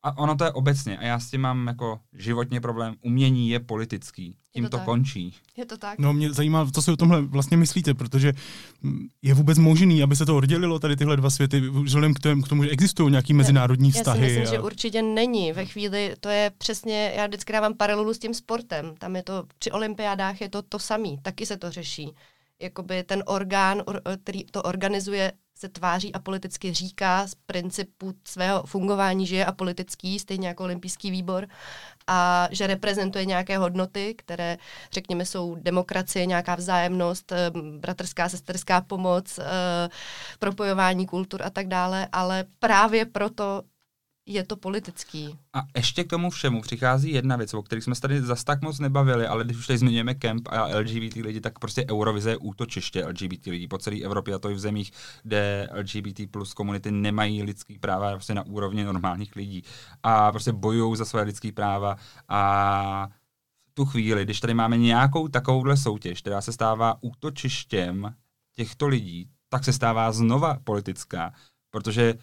a 0.03 0.17
ono 0.17 0.35
to 0.35 0.43
je 0.43 0.51
obecně 0.51 0.97
a 0.97 1.03
já 1.03 1.19
s 1.19 1.29
tím 1.29 1.41
mám 1.41 1.67
jako 1.67 1.99
životně 2.13 2.61
problém. 2.61 2.95
Umění 3.01 3.49
je 3.49 3.59
politický. 3.59 4.35
Tím 4.53 4.63
to 4.63 4.69
to, 4.69 4.77
tak. 4.77 4.85
končí. 4.85 5.35
Je 5.57 5.65
to 5.65 5.77
tak? 5.77 5.99
No 5.99 6.13
mě 6.13 6.33
zajímá, 6.33 6.71
co 6.71 6.81
si 6.81 6.91
o 6.91 6.95
tomhle 6.97 7.21
vlastně 7.21 7.57
myslíte, 7.57 7.93
protože 7.93 8.33
je 9.21 9.33
vůbec 9.33 9.57
možný, 9.57 10.03
aby 10.03 10.15
se 10.15 10.25
to 10.25 10.37
oddělilo 10.37 10.79
tady 10.79 10.95
tyhle 10.95 11.17
dva 11.17 11.29
světy, 11.29 11.59
vzhledem 11.59 12.13
k 12.13 12.19
tomu, 12.19 12.41
k 12.41 12.47
tomu 12.47 12.63
že 12.63 12.69
existují 12.69 13.11
nějaký 13.11 13.33
mezinárodní 13.33 13.89
Já 13.89 13.93
vztahy. 13.93 14.19
si 14.19 14.25
myslím, 14.25 14.43
a... 14.43 14.51
že 14.51 14.59
určitě 14.59 15.01
není. 15.01 15.53
Ve 15.53 15.65
chvíli, 15.65 16.15
to 16.19 16.29
je 16.29 16.51
přesně, 16.57 17.13
já 17.15 17.27
vždycky 17.27 17.53
dávám 17.53 17.73
paralelu 17.73 18.13
s 18.13 18.19
tím 18.19 18.33
sportem. 18.33 18.95
Tam 18.99 19.15
je 19.15 19.23
to, 19.23 19.43
při 19.59 19.71
olympiádách 19.71 20.41
je 20.41 20.49
to 20.49 20.61
to 20.61 20.79
samý, 20.79 21.19
taky 21.21 21.45
se 21.45 21.57
to 21.57 21.71
řeší. 21.71 22.13
Jakoby 22.61 23.03
ten 23.03 23.23
orgán, 23.25 23.81
or- 23.85 24.01
který 24.23 24.43
to 24.43 24.63
organizuje, 24.63 25.31
se 25.55 25.69
tváří 25.69 26.13
a 26.13 26.19
politicky 26.19 26.73
říká 26.73 27.27
z 27.27 27.35
principu 27.35 28.13
svého 28.27 28.63
fungování, 28.63 29.27
že 29.27 29.35
je 29.35 29.45
apolitický, 29.45 30.19
stejně 30.19 30.47
jako 30.47 30.63
olympijský 30.63 31.11
výbor, 31.11 31.47
a 32.07 32.47
že 32.51 32.67
reprezentuje 32.67 33.25
nějaké 33.25 33.57
hodnoty, 33.57 34.15
které, 34.17 34.57
řekněme, 34.91 35.25
jsou 35.25 35.55
demokracie, 35.55 36.25
nějaká 36.25 36.55
vzájemnost, 36.55 37.31
eh, 37.31 37.51
bratrská, 37.79 38.29
sesterská 38.29 38.81
pomoc, 38.81 39.39
eh, 39.39 39.43
propojování 40.39 41.05
kultur 41.05 41.43
a 41.43 41.49
tak 41.49 41.67
dále, 41.67 42.07
ale 42.11 42.45
právě 42.59 43.05
proto 43.05 43.61
je 44.25 44.43
to 44.43 44.57
politický. 44.57 45.39
A 45.53 45.61
ještě 45.75 46.03
k 46.03 46.09
tomu 46.09 46.29
všemu 46.29 46.61
přichází 46.61 47.11
jedna 47.11 47.35
věc, 47.35 47.53
o 47.53 47.63
které 47.63 47.81
jsme 47.81 47.95
se 47.95 48.01
tady 48.01 48.21
zas 48.21 48.43
tak 48.43 48.61
moc 48.61 48.79
nebavili, 48.79 49.27
ale 49.27 49.43
když 49.43 49.57
už 49.57 49.67
tady 49.67 49.77
zmiňujeme 49.77 50.15
Camp 50.15 50.47
a 50.51 50.65
LGBT 50.65 51.15
lidi, 51.15 51.41
tak 51.41 51.59
prostě 51.59 51.85
Eurovize 51.91 52.29
je 52.29 52.37
útočiště 52.37 53.05
LGBT 53.05 53.45
lidí 53.45 53.67
po 53.67 53.77
celé 53.77 54.01
Evropě 54.01 54.33
a 54.33 54.39
to 54.39 54.49
i 54.49 54.53
v 54.53 54.59
zemích, 54.59 54.91
kde 55.23 55.69
LGBT 55.75 56.31
plus 56.31 56.53
komunity 56.53 56.91
nemají 56.91 57.43
lidský 57.43 57.79
práva 57.79 58.11
prostě 58.11 58.33
na 58.33 58.45
úrovni 58.45 58.83
normálních 58.83 59.35
lidí 59.35 59.63
a 60.03 60.31
prostě 60.31 60.51
bojují 60.51 60.95
za 60.97 61.05
své 61.05 61.21
lidské 61.21 61.51
práva 61.51 61.97
a 62.29 63.07
v 63.67 63.73
tu 63.73 63.85
chvíli, 63.85 64.23
když 64.23 64.39
tady 64.39 64.53
máme 64.53 64.77
nějakou 64.77 65.27
takovouhle 65.27 65.77
soutěž, 65.77 66.21
která 66.21 66.41
se 66.41 66.51
stává 66.53 66.97
útočištěm 67.01 68.15
těchto 68.55 68.87
lidí, 68.87 69.29
tak 69.49 69.63
se 69.63 69.73
stává 69.73 70.11
znova 70.11 70.57
politická, 70.63 71.33
protože 71.69 72.13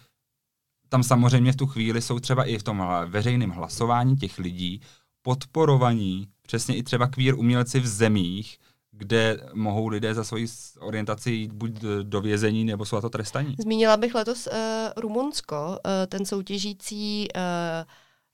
tam 0.91 1.03
samozřejmě 1.03 1.51
v 1.51 1.55
tu 1.55 1.67
chvíli 1.67 2.01
jsou 2.01 2.19
třeba 2.19 2.43
i 2.43 2.57
v 2.57 2.63
tom 2.63 2.83
veřejném 3.05 3.49
hlasování 3.49 4.15
těch 4.15 4.39
lidí 4.39 4.81
podporovaní 5.21 6.27
přesně 6.41 6.75
i 6.75 6.83
třeba 6.83 7.07
queer 7.07 7.35
umělci 7.35 7.79
v 7.79 7.87
zemích, 7.87 8.57
kde 8.91 9.37
mohou 9.53 9.87
lidé 9.87 10.13
za 10.13 10.23
svoji 10.23 10.47
orientaci 10.79 11.31
jít 11.31 11.51
buď 11.51 11.71
do 12.03 12.21
vězení, 12.21 12.65
nebo 12.65 12.85
jsou 12.85 12.95
za 12.95 13.01
to 13.01 13.09
trestaní. 13.09 13.55
Zmínila 13.59 13.97
bych 13.97 14.15
letos 14.15 14.47
uh, 14.47 14.53
Rumunsko, 14.97 15.67
uh, 15.67 15.91
ten 16.07 16.25
soutěžící 16.25 17.27
uh, 17.35 17.41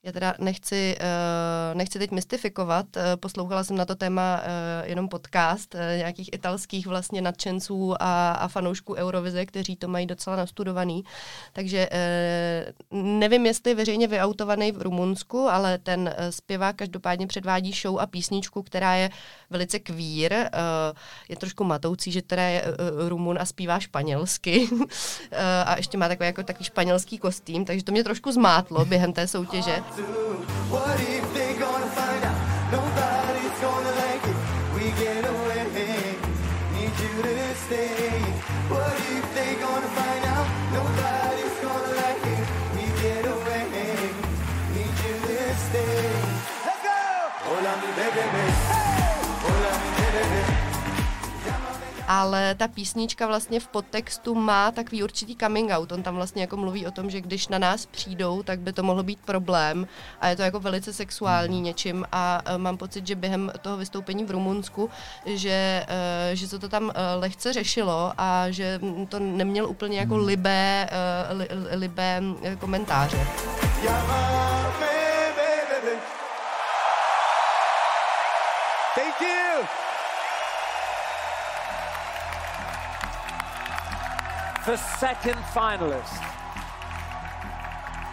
Já 0.08 0.12
teda 0.12 0.34
nechci, 0.38 0.96
uh, 1.00 1.78
nechci 1.78 1.98
teď 1.98 2.10
mystifikovat, 2.10 2.86
uh, 2.96 3.02
poslouchala 3.20 3.64
jsem 3.64 3.76
na 3.76 3.84
to 3.84 3.94
téma 3.94 4.40
uh, 4.40 4.88
jenom 4.88 5.08
podcast 5.08 5.74
nějakých 5.96 6.32
italských 6.32 6.86
vlastně 6.86 7.22
nadšenců 7.22 7.94
a, 8.02 8.32
a 8.32 8.48
fanoušků 8.48 8.94
Eurovize, 8.94 9.46
kteří 9.46 9.76
to 9.76 9.88
mají 9.88 10.06
docela 10.06 10.36
nastudovaný. 10.36 11.04
Takže 11.52 11.88
nevím, 12.90 13.46
jestli 13.46 13.70
je 13.70 13.74
veřejně 13.74 14.06
vyautovaný 14.06 14.72
v 14.72 14.82
Rumunsku, 14.82 15.48
ale 15.48 15.78
ten 15.78 16.14
zpěvák 16.30 16.76
každopádně 16.76 17.26
předvádí 17.26 17.72
show 17.72 18.00
a 18.00 18.06
písničku, 18.06 18.62
která 18.62 18.94
je 18.94 19.10
velice 19.50 19.78
kvír. 19.78 20.32
Je 21.28 21.36
trošku 21.36 21.64
matoucí, 21.64 22.12
že 22.12 22.22
teda 22.22 22.42
je 22.42 22.64
Rumun 23.08 23.38
a 23.40 23.44
zpívá 23.44 23.80
španělsky 23.80 24.68
a 25.64 25.76
ještě 25.76 25.98
má 25.98 26.08
takový, 26.08 26.26
jako, 26.26 26.42
takový 26.42 26.64
španělský 26.64 27.18
kostým, 27.18 27.64
takže 27.64 27.84
to 27.84 27.92
mě 27.92 28.04
trošku 28.04 28.32
zmátlo 28.32 28.84
během 28.84 29.12
té 29.12 29.26
soutěže. 29.26 29.82
What 29.98 31.00
if 31.00 31.34
they 31.34 31.54
gonna 31.58 31.86
find 31.86 32.24
out? 32.24 32.70
Nobody's 32.70 33.07
ale 52.08 52.54
ta 52.54 52.68
písnička 52.68 53.26
vlastně 53.26 53.60
v 53.60 53.68
podtextu 53.68 54.34
má 54.34 54.70
takový 54.70 55.02
určitý 55.02 55.36
coming 55.36 55.70
out. 55.70 55.92
On 55.92 56.02
tam 56.02 56.14
vlastně 56.14 56.42
jako 56.42 56.56
mluví 56.56 56.86
o 56.86 56.90
tom, 56.90 57.10
že 57.10 57.20
když 57.20 57.48
na 57.48 57.58
nás 57.58 57.86
přijdou, 57.86 58.42
tak 58.42 58.60
by 58.60 58.72
to 58.72 58.82
mohlo 58.82 59.02
být 59.02 59.18
problém 59.24 59.86
a 60.20 60.28
je 60.28 60.36
to 60.36 60.42
jako 60.42 60.60
velice 60.60 60.92
sexuální 60.92 61.60
něčím 61.60 62.04
a 62.12 62.42
uh, 62.50 62.58
mám 62.58 62.76
pocit, 62.76 63.06
že 63.06 63.14
během 63.14 63.52
toho 63.60 63.76
vystoupení 63.76 64.24
v 64.24 64.30
Rumunsku, 64.30 64.90
že, 65.26 65.86
uh, 65.88 66.34
že 66.34 66.48
se 66.48 66.58
to 66.58 66.68
tam 66.68 66.84
uh, 66.84 66.90
lehce 67.18 67.52
řešilo 67.52 68.12
a 68.18 68.50
že 68.50 68.80
to 69.08 69.18
neměl 69.18 69.66
úplně 69.68 69.98
jako 69.98 70.16
libé, 70.16 70.88
li, 71.30 71.48
li- 71.50 71.76
libé 71.76 72.20
uh, 72.20 72.54
komentáře. 72.54 73.26
Llámame, 73.84 74.28
baby. 74.32 74.47
The 84.68 84.76
second 84.76 85.38
finalist 85.54 86.22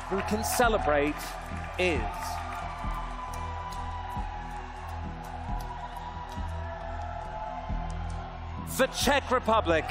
who 0.10 0.22
can 0.30 0.44
celebrate 0.44 1.20
is 1.78 2.00
the 8.78 8.88
Czech 8.88 9.32
Republic. 9.32 9.86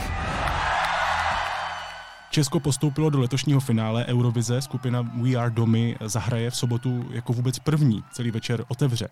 Česko 2.30 2.60
postoupilo 2.60 3.10
do 3.10 3.20
letošního 3.20 3.60
finále 3.60 4.04
Eurovize. 4.06 4.62
Skupina 4.62 5.02
We 5.02 5.34
Are 5.34 5.50
Domy 5.50 5.96
zahraje 6.00 6.50
v 6.50 6.56
sobotu 6.56 7.04
jako 7.10 7.32
vůbec 7.32 7.58
první. 7.58 8.04
Celý 8.12 8.30
večer 8.30 8.64
otevře. 8.68 9.08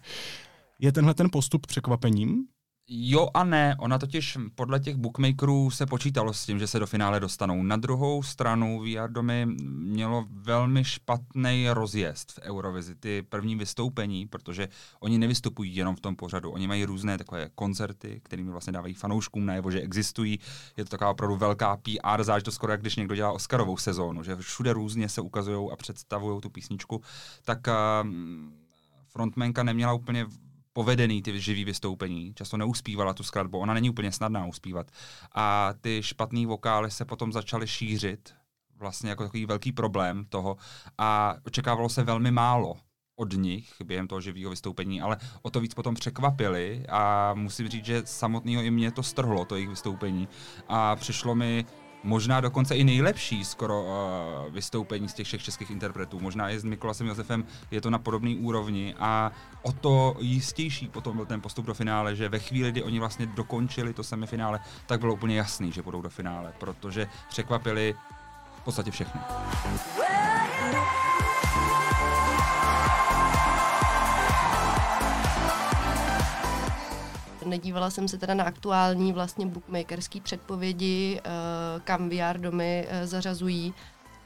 Je 0.79 0.93
tenhle 0.93 1.15
ten 1.15 1.29
postup 1.33 1.67
překvapením? 1.67 2.47
Jo 2.89 3.29
a 3.35 3.45
ne, 3.45 3.77
ona 3.79 3.99
totiž 3.99 4.39
podle 4.55 4.81
těch 4.81 4.97
bookmakerů 4.97 5.71
se 5.71 5.87
počítalo 5.87 6.33
s 6.33 6.47
tím, 6.47 6.59
že 6.59 6.67
se 6.67 6.79
do 6.79 6.87
finále 6.87 7.21
dostanou. 7.21 7.63
Na 7.63 7.77
druhou 7.77 8.23
stranu 8.23 8.81
VR 8.81 9.11
Domy 9.11 9.47
mělo 9.67 10.27
velmi 10.31 10.85
špatný 10.85 11.67
rozjezd 11.71 12.33
v 12.33 12.39
Eurovizi, 12.43 12.95
ty 12.95 13.23
první 13.23 13.57
vystoupení, 13.57 14.27
protože 14.27 14.69
oni 15.01 15.19
nevystupují 15.19 15.77
jenom 15.77 15.97
v 15.97 16.01
tom 16.01 16.17
pořadu, 16.17 16.51
oni 16.51 16.67
mají 16.67 16.85
různé 16.85 17.19
takové 17.19 17.49
koncerty, 17.55 18.21
kterými 18.25 18.51
vlastně 18.51 18.73
dávají 18.73 18.95
fanouškům 18.95 19.47
najevo, 19.47 19.71
že 19.71 19.81
existují. 19.81 20.39
Je 20.77 20.85
to 20.85 20.91
taková 20.91 21.11
opravdu 21.11 21.37
velká 21.37 21.77
PR 21.77 22.25
záležitost, 22.25 22.55
skoro 22.55 22.73
jak 22.73 22.81
když 22.81 22.97
někdo 22.97 23.15
dělá 23.15 23.33
Oscarovou 23.33 23.77
sezónu, 23.77 24.23
že 24.23 24.37
všude 24.37 24.73
různě 24.73 25.09
se 25.09 25.21
ukazují 25.21 25.71
a 25.73 25.77
představují 25.77 26.41
tu 26.41 26.51
písničku, 26.51 27.03
tak 27.45 27.59
uh, 27.67 28.09
frontmanka 29.09 29.63
neměla 29.63 29.93
úplně 29.93 30.27
povedený 30.73 31.23
ty 31.23 31.41
živý 31.41 31.65
vystoupení. 31.65 32.35
Často 32.35 32.57
neuspívala 32.57 33.15
tu 33.15 33.23
skladbu, 33.23 33.59
ona 33.59 33.75
není 33.75 33.91
úplně 33.91 34.13
snadná 34.13 34.47
uspívat. 34.47 34.91
A 35.35 35.75
ty 35.81 36.03
špatný 36.03 36.47
vokály 36.47 36.91
se 36.91 37.05
potom 37.05 37.33
začaly 37.33 37.69
šířit 37.69 38.35
vlastně 38.79 39.11
jako 39.11 39.23
takový 39.23 39.47
velký 39.47 39.73
problém 39.73 40.25
toho 40.25 40.57
a 40.99 41.35
očekávalo 41.45 41.89
se 41.89 42.03
velmi 42.03 42.31
málo 42.31 42.77
od 43.17 43.33
nich 43.33 43.73
během 43.85 44.09
toho 44.09 44.21
živého 44.21 44.51
vystoupení, 44.51 45.01
ale 45.01 45.17
o 45.43 45.51
to 45.51 45.61
víc 45.61 45.75
potom 45.75 45.95
překvapili 45.95 46.85
a 46.89 47.35
musím 47.35 47.69
říct, 47.69 47.85
že 47.85 48.03
samotného 48.05 48.63
i 48.63 48.71
mě 48.71 48.91
to 48.91 49.03
strhlo, 49.03 49.45
to 49.45 49.55
jejich 49.55 49.69
vystoupení 49.69 50.29
a 50.69 50.97
přišlo 50.97 51.35
mi 51.35 51.67
možná 52.03 52.41
dokonce 52.41 52.77
i 52.77 52.85
nejlepší 52.85 53.45
skoro 53.45 53.83
uh, 53.83 53.89
vystoupení 54.55 55.09
z 55.09 55.15
těch 55.15 55.27
všech 55.27 55.43
českých 55.43 55.71
interpretů. 55.71 56.21
Možná 56.21 56.51
i 56.51 56.59
s 56.59 56.65
Mikolasem 56.65 57.07
Josefem 57.07 57.45
je 57.71 57.81
to 57.81 57.91
na 57.91 57.99
podobné 57.99 58.37
úrovni 58.39 58.95
a 58.99 59.33
o 59.63 59.73
to 59.73 60.17
jistější 60.21 60.89
potom 60.89 61.17
byl 61.17 61.27
ten 61.27 61.41
postup 61.41 61.67
do 61.67 61.75
finále, 61.75 62.17
že 62.17 62.29
ve 62.29 62.39
chvíli, 62.39 62.71
kdy 62.71 62.83
oni 62.83 62.99
vlastně 62.99 63.27
dokončili 63.27 63.93
to 63.93 64.03
semifinále, 64.03 64.61
tak 64.87 65.01
bylo 65.01 65.15
úplně 65.15 65.37
jasný, 65.37 65.73
že 65.73 65.83
budou 65.83 66.03
do 66.03 66.11
finále, 66.11 66.53
protože 66.59 67.09
překvapili 67.29 67.95
v 68.57 68.65
podstatě 68.65 68.91
všechny. 68.91 69.21
Nedívala 77.47 77.91
jsem 77.91 78.09
se 78.09 78.19
teda 78.19 78.35
na 78.35 78.45
aktuální 78.45 79.13
vlastně 79.13 79.47
bookmakerský 79.47 80.21
předpovědi, 80.21 81.21
eh, 81.25 81.31
kam 81.85 82.09
VR 82.09 82.39
domy 82.39 82.87
eh, 82.89 83.07
zařazují, 83.07 83.75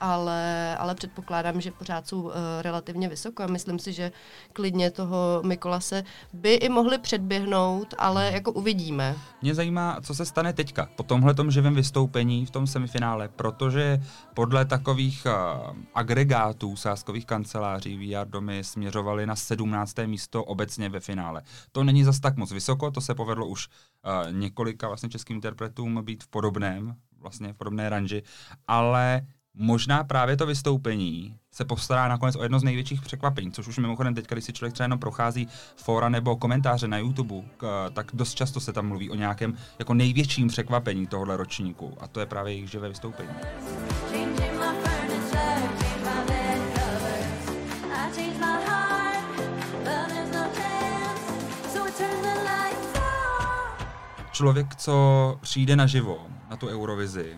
ale, 0.01 0.77
ale 0.77 0.95
předpokládám, 0.95 1.61
že 1.61 1.71
pořád 1.71 2.09
jsou 2.09 2.31
eh, 2.31 2.63
relativně 2.63 3.09
vysoko 3.09 3.43
a 3.43 3.47
myslím 3.47 3.79
si, 3.79 3.93
že 3.93 4.13
klidně 4.53 4.91
toho 4.91 5.43
Mikolase 5.45 6.05
by 6.33 6.55
i 6.55 6.69
mohli 6.69 6.99
předběhnout, 6.99 7.95
ale 7.99 8.33
jako 8.33 8.53
uvidíme. 8.53 9.17
Mě 9.43 9.55
zajímá, 9.55 10.01
co 10.03 10.15
se 10.15 10.27
stane 10.27 10.53
teďka, 10.53 10.89
po 10.97 11.03
tomhle 11.03 11.35
živém 11.49 11.75
vystoupení 11.75 12.47
v 12.47 12.51
tom 12.51 12.67
semifinále, 12.67 13.29
protože 13.29 14.01
podle 14.35 14.65
takových 14.65 15.27
uh, 15.27 15.77
agregátů 15.95 16.77
sáskových 16.77 17.27
kanceláří 17.27 17.97
VR 17.97 18.29
domy 18.29 18.65
směřovaly 18.65 19.27
na 19.27 19.37
17. 19.37 19.95
místo 20.07 20.45
obecně 20.45 20.89
ve 20.89 21.01
finále. 21.01 21.43
To 21.73 21.85
není 21.85 22.05
zas 22.05 22.21
tak 22.21 22.37
moc 22.37 22.53
vysoko, 22.53 22.91
to 22.91 23.01
se 23.01 23.15
povedlo 23.15 23.47
už 23.47 23.69
uh, 23.69 24.33
několika 24.33 24.89
vlastně 24.89 25.09
českým 25.09 25.37
interpretům 25.37 26.05
být 26.05 26.25
v 26.25 26.29
podobném, 26.29 26.97
vlastně 27.21 27.53
v 27.53 27.57
podobné 27.57 27.89
ranži, 27.89 28.23
ale 28.69 29.27
možná 29.57 30.05
právě 30.05 30.37
to 30.37 30.47
vystoupení 30.47 31.37
se 31.53 31.65
postará 31.65 32.09
nakonec 32.09 32.37
o 32.37 32.43
jedno 32.43 32.59
z 32.59 32.63
největších 32.63 33.01
překvapení, 33.01 33.53
což 33.53 33.69
už 33.69 33.79
mimochodem 33.79 34.15
teď, 34.15 34.27
když 34.29 34.45
si 34.45 34.53
člověk 34.53 34.75
třeba 34.75 34.85
jenom 34.85 34.99
prochází 34.99 35.49
fora 35.77 36.09
nebo 36.09 36.37
komentáře 36.37 36.89
na 36.89 36.99
YouTube, 36.99 37.35
tak 37.93 38.11
dost 38.15 38.35
často 38.35 38.61
se 38.61 38.73
tam 38.73 38.89
mluví 38.89 39.11
o 39.11 39.15
nějakém 39.15 39.57
jako 39.79 39.95
největším 39.95 40.49
překvapení 40.49 41.07
tohohle 41.07 41.37
ročníku 41.37 41.95
a 42.01 42.09
to 42.09 42.21
je 42.21 42.27
právě 42.27 42.53
jejich 42.53 42.71
živé 42.71 42.89
vystoupení. 42.89 43.31
Člověk, 54.33 54.77
co 54.77 55.39
přijde 55.41 55.77
naživo 55.77 56.27
na 56.51 56.57
tu 56.57 56.69
Eurovizi, 56.69 57.37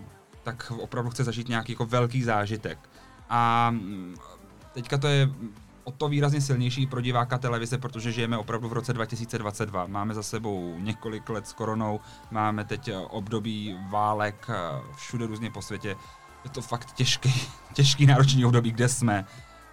tak 0.48 0.72
opravdu 0.78 1.10
chce 1.10 1.24
zažít 1.24 1.48
nějaký 1.48 1.72
jako 1.72 1.86
velký 1.86 2.22
zážitek. 2.22 2.78
A 3.28 3.70
mm, 3.70 4.14
teďka 4.72 4.98
to 4.98 5.06
je 5.06 5.30
o 5.84 5.90
to 5.90 6.08
výrazně 6.08 6.40
silnější 6.40 6.86
pro 6.86 7.00
diváka 7.00 7.38
televize, 7.38 7.78
protože 7.78 8.12
žijeme 8.12 8.38
opravdu 8.38 8.68
v 8.68 8.72
roce 8.72 8.92
2022. 8.92 9.86
Máme 9.86 10.14
za 10.14 10.22
sebou 10.22 10.76
několik 10.78 11.28
let 11.28 11.46
s 11.46 11.52
koronou, 11.52 12.00
máme 12.30 12.64
teď 12.64 12.88
eh, 12.88 12.96
období 12.96 13.76
válek 13.90 14.46
eh, 14.48 14.54
všude 14.96 15.26
různě 15.26 15.50
po 15.50 15.62
světě. 15.62 15.96
Je 16.44 16.50
to 16.50 16.62
fakt 16.62 16.92
těžký, 16.92 17.34
těžký 17.74 18.06
náročný 18.06 18.44
období, 18.44 18.72
kde 18.72 18.88
jsme. 18.88 19.24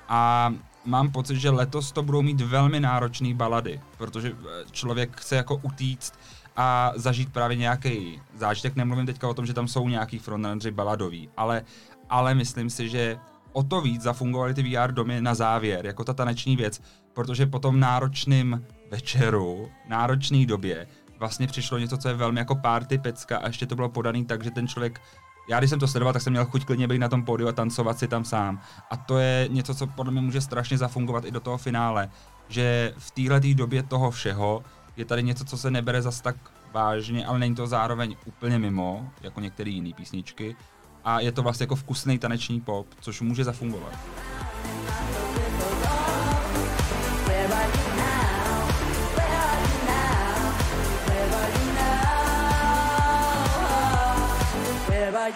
A 0.09 0.53
mám 0.85 1.11
pocit, 1.11 1.35
že 1.39 1.49
letos 1.49 1.91
to 1.91 2.03
budou 2.03 2.21
mít 2.21 2.41
velmi 2.41 2.79
náročné 2.79 3.33
balady, 3.33 3.81
protože 3.97 4.31
eh, 4.31 4.65
člověk 4.71 5.21
chce 5.21 5.35
jako 5.35 5.55
utíct 5.55 6.19
a 6.55 6.91
zažít 6.95 7.33
právě 7.33 7.57
nějaký 7.57 8.21
zážitek. 8.35 8.75
Nemluvím 8.75 9.05
teďka 9.05 9.27
o 9.27 9.33
tom, 9.33 9.45
že 9.45 9.53
tam 9.53 9.67
jsou 9.67 9.89
nějaký 9.89 10.19
frontrunneri 10.19 10.71
baladový, 10.71 11.29
ale, 11.37 11.63
ale 12.09 12.35
myslím 12.35 12.69
si, 12.69 12.89
že 12.89 13.19
o 13.53 13.63
to 13.63 13.81
víc 13.81 14.01
zafungovaly 14.01 14.53
ty 14.53 14.63
VR 14.63 14.91
domy 14.91 15.21
na 15.21 15.35
závěr, 15.35 15.85
jako 15.85 16.03
ta 16.03 16.13
taneční 16.13 16.55
věc, 16.55 16.81
protože 17.13 17.45
po 17.45 17.59
tom 17.59 17.79
náročném 17.79 18.65
večeru, 18.91 19.69
náročné 19.89 20.45
době, 20.45 20.87
vlastně 21.19 21.47
přišlo 21.47 21.77
něco, 21.77 21.97
co 21.97 22.07
je 22.07 22.13
velmi 22.13 22.39
jako 22.39 22.55
party 22.55 22.97
pecka 22.97 23.37
a 23.37 23.47
ještě 23.47 23.65
to 23.65 23.75
bylo 23.75 23.89
podaný 23.89 24.25
tak, 24.25 24.43
že 24.43 24.51
ten 24.51 24.67
člověk 24.67 25.01
Já 25.49 25.59
když 25.59 25.69
jsem 25.69 25.79
to 25.79 25.87
sledoval, 25.87 26.13
tak 26.13 26.21
jsem 26.21 26.33
měl 26.33 26.45
chuť 26.45 26.65
klidně 26.65 26.87
být 26.87 26.99
na 26.99 27.09
tom 27.09 27.23
pódiu 27.23 27.49
a 27.49 27.51
tancovat 27.51 27.99
si 27.99 28.07
tam 28.07 28.25
sám. 28.25 28.59
A 28.91 28.97
to 28.97 29.17
je 29.17 29.47
něco, 29.51 29.75
co 29.75 29.87
podle 29.87 30.11
mě 30.11 30.21
může 30.21 30.41
strašně 30.41 30.77
zafungovat 30.77 31.25
i 31.25 31.31
do 31.31 31.39
toho 31.39 31.57
finále, 31.57 32.09
že 32.47 32.93
v 32.97 33.11
téhle 33.11 33.39
době 33.39 33.83
toho 33.83 34.11
všeho 34.11 34.63
je 34.97 35.05
tady 35.05 35.23
něco, 35.23 35.45
co 35.45 35.57
se 35.57 35.71
nebere 35.71 36.01
zas 36.01 36.21
tak 36.21 36.35
vážně, 36.71 37.25
ale 37.25 37.39
není 37.39 37.55
to 37.55 37.67
zároveň 37.67 38.15
úplně 38.25 38.59
mimo, 38.59 39.09
jako 39.21 39.39
některé 39.39 39.69
jiné 39.69 39.93
písničky. 39.93 40.55
A 41.03 41.19
je 41.19 41.31
to 41.31 41.43
vlastně 41.43 41.63
jako 41.63 41.75
vkusný 41.75 42.19
taneční 42.19 42.61
pop, 42.61 42.87
což 43.01 43.21
může 43.21 43.43
zafungovat. 43.43 43.93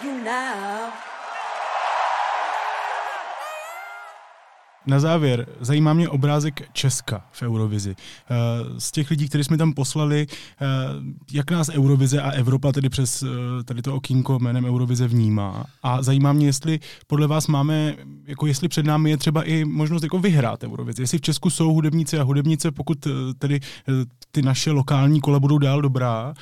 You 0.04 0.22
now? 0.22 1.09
Na 4.90 5.00
závěr, 5.00 5.46
zajímá 5.60 5.92
mě 5.92 6.08
obrázek 6.08 6.70
Česka 6.72 7.24
v 7.32 7.42
Eurovizi. 7.42 7.96
Eh, 8.30 8.34
Z 8.80 8.92
těch 8.92 9.10
lidí, 9.10 9.28
kteří 9.28 9.44
jsme 9.44 9.56
tam 9.56 9.72
poslali, 9.72 10.26
eh, 10.30 10.66
jak 11.32 11.50
nás 11.50 11.68
Eurovize 11.68 12.22
a 12.22 12.30
Evropa 12.30 12.72
tedy 12.72 12.88
přes 12.88 13.22
eh, 13.22 13.64
tady 13.64 13.82
to 13.82 13.94
okýnko 13.94 14.38
jménem 14.38 14.64
Eurovize 14.64 15.08
vnímá. 15.08 15.64
A 15.82 16.02
zajímá 16.02 16.32
mě, 16.32 16.46
jestli 16.46 16.80
podle 17.06 17.26
vás 17.26 17.46
máme, 17.46 17.96
jako 18.26 18.46
jestli 18.46 18.68
před 18.68 18.86
námi 18.86 19.10
je 19.10 19.16
třeba 19.16 19.42
i 19.42 19.64
možnost 19.64 20.02
jako 20.02 20.18
vyhrát 20.18 20.64
Eurovizi. 20.64 21.02
Jestli 21.02 21.18
v 21.18 21.22
Česku 21.22 21.50
jsou 21.50 21.72
hudebníci 21.72 22.18
a 22.18 22.22
hudebnice, 22.22 22.70
pokud 22.70 23.06
tedy 23.38 23.60
ty 24.30 24.42
naše 24.42 24.70
lokální 24.70 25.20
kola 25.20 25.40
budou 25.40 25.58
dál 25.58 25.82
dobrá, 25.82 26.34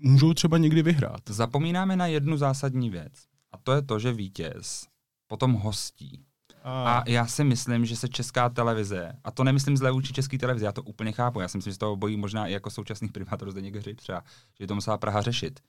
můžou 0.00 0.34
třeba 0.34 0.58
někdy 0.58 0.82
vyhrát. 0.82 1.20
Zapomínáme 1.28 1.96
na 1.96 2.06
jednu 2.06 2.36
zásadní 2.36 2.90
věc. 2.90 3.12
A 3.52 3.58
to 3.58 3.72
je 3.72 3.82
to, 3.82 3.98
že 3.98 4.12
vítěz 4.12 4.86
potom 5.26 5.52
hostí. 5.52 6.29
A 6.64 7.02
já 7.06 7.26
si 7.26 7.44
myslím, 7.44 7.84
že 7.86 7.96
se 7.96 8.08
česká 8.08 8.48
televize, 8.48 9.12
a 9.24 9.30
to 9.30 9.44
nemyslím 9.44 9.76
zle 9.76 9.90
vůči 9.90 10.12
české 10.12 10.38
televizi, 10.38 10.64
já 10.64 10.72
to 10.72 10.82
úplně 10.82 11.12
chápu, 11.12 11.40
já 11.40 11.48
si 11.48 11.58
myslím, 11.58 11.70
že 11.70 11.74
z 11.74 11.78
toho 11.78 11.96
bojí 11.96 12.16
možná 12.16 12.46
i 12.46 12.52
jako 12.52 12.70
současný 12.70 13.08
primátor 13.08 13.50
Zdeněk 13.50 13.76
Hřib 13.76 14.00
třeba, 14.00 14.24
že 14.60 14.66
to 14.66 14.74
musela 14.74 14.98
Praha 14.98 15.22
řešit. 15.22 15.60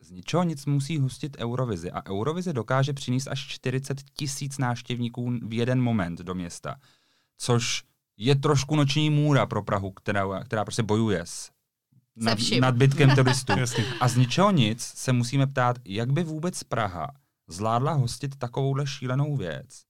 Z 0.00 0.10
ničeho 0.10 0.42
nic 0.42 0.66
musí 0.66 0.98
hostit 0.98 1.36
Eurovizi 1.38 1.90
a 1.90 2.10
Eurovizi 2.10 2.52
dokáže 2.52 2.92
přinést 2.92 3.26
až 3.26 3.46
40 3.46 4.02
tisíc 4.02 4.58
návštěvníků 4.58 5.32
v 5.42 5.52
jeden 5.52 5.80
moment 5.80 6.20
do 6.20 6.34
města, 6.34 6.76
což 7.38 7.82
je 8.16 8.34
trošku 8.34 8.76
noční 8.76 9.10
můra 9.10 9.46
pro 9.46 9.62
Prahu, 9.62 9.90
která, 9.90 10.44
která 10.44 10.64
prostě 10.64 10.82
bojuje 10.82 11.20
s 11.24 11.50
nad, 12.16 12.38
nadbytkem 12.60 13.10
turistů. 13.10 13.52
A 14.00 14.08
z 14.08 14.16
ničeho 14.16 14.50
nic 14.50 14.82
se 14.82 15.12
musíme 15.12 15.46
ptát, 15.46 15.76
jak 15.84 16.12
by 16.12 16.24
vůbec 16.24 16.62
Praha 16.62 17.10
zvládla 17.48 17.92
hostit 17.92 18.36
takovouhle 18.36 18.86
šílenou 18.86 19.36
věc 19.36 19.89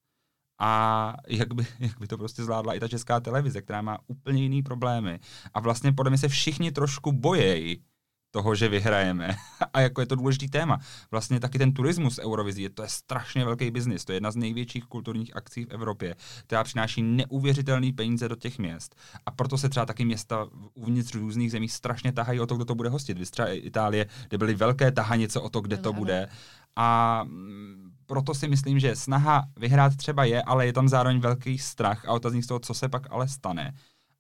a 0.61 1.14
jak 1.29 1.55
by, 1.55 1.66
jak 1.79 2.01
by 2.01 2.07
to 2.07 2.18
prostě 2.18 2.44
zvládla 2.44 2.75
i 2.75 2.81
ta 2.81 2.88
česká 2.88 3.20
televize, 3.20 3.62
která 3.62 3.83
má 3.83 3.99
úplně 4.07 4.42
jiný 4.42 4.62
problémy. 4.62 5.20
A 5.55 5.61
vlastně 5.61 5.92
podle 5.92 6.11
mě 6.11 6.18
se 6.18 6.29
všichni 6.29 6.73
trošku 6.73 7.12
bojejí 7.12 7.83
toho, 8.31 8.55
že 8.55 8.68
vyhrajeme. 8.68 9.37
A 9.73 9.81
jako 9.81 10.01
je 10.01 10.07
to 10.07 10.14
důležitý 10.14 10.49
téma. 10.49 10.79
Vlastně 11.11 11.40
taky 11.40 11.59
ten 11.59 11.73
turismus 11.73 12.18
Eurovizí, 12.18 12.68
to 12.68 12.83
je 12.83 12.88
strašně 12.88 13.44
velký 13.44 13.70
biznis. 13.70 14.05
To 14.05 14.12
je 14.12 14.16
jedna 14.16 14.31
z 14.31 14.37
největších 14.37 14.85
kulturních 14.85 15.37
akcí 15.37 15.64
v 15.64 15.70
Evropě, 15.70 16.16
která 16.46 16.64
přináší 16.64 17.03
neuvěřitelné 17.03 17.92
peníze 17.92 18.29
do 18.29 18.37
těch 18.37 18.59
měst. 18.59 18.96
A 19.27 19.31
proto 19.31 19.59
se 19.59 19.68
třeba 19.68 19.87
taky 19.87 20.05
města 20.05 20.46
uvnitř 20.75 21.14
různých 21.14 21.51
zemí 21.51 21.68
strašně 21.68 22.12
tahají 22.12 22.40
o 22.40 22.46
to, 22.46 22.57
kdo 22.57 22.64
to 22.64 22.75
bude 22.75 22.88
hostit. 22.88 23.18
Vy 23.18 23.27
třeba 23.27 23.49
Itálie, 23.49 24.07
kde 24.29 24.38
byly 24.38 24.55
velké 24.55 24.92
tahanice 24.92 25.40
o 25.40 25.49
to, 25.49 25.61
kde 25.61 25.77
to 25.77 25.92
bude. 25.92 26.29
A 26.77 27.25
proto 28.11 28.35
si 28.35 28.49
myslím, 28.49 28.79
že 28.79 28.96
snaha 28.96 29.46
vyhrát 29.57 29.96
třeba 29.96 30.25
je, 30.25 30.42
ale 30.42 30.66
je 30.66 30.73
tam 30.73 30.88
zároveň 30.88 31.20
velký 31.20 31.59
strach 31.59 32.05
a 32.09 32.12
otazník 32.12 32.44
z 32.44 32.46
toho, 32.46 32.61
co 32.61 32.75
se 32.75 32.88
pak 32.88 33.07
ale 33.11 33.29
stane. 33.29 33.75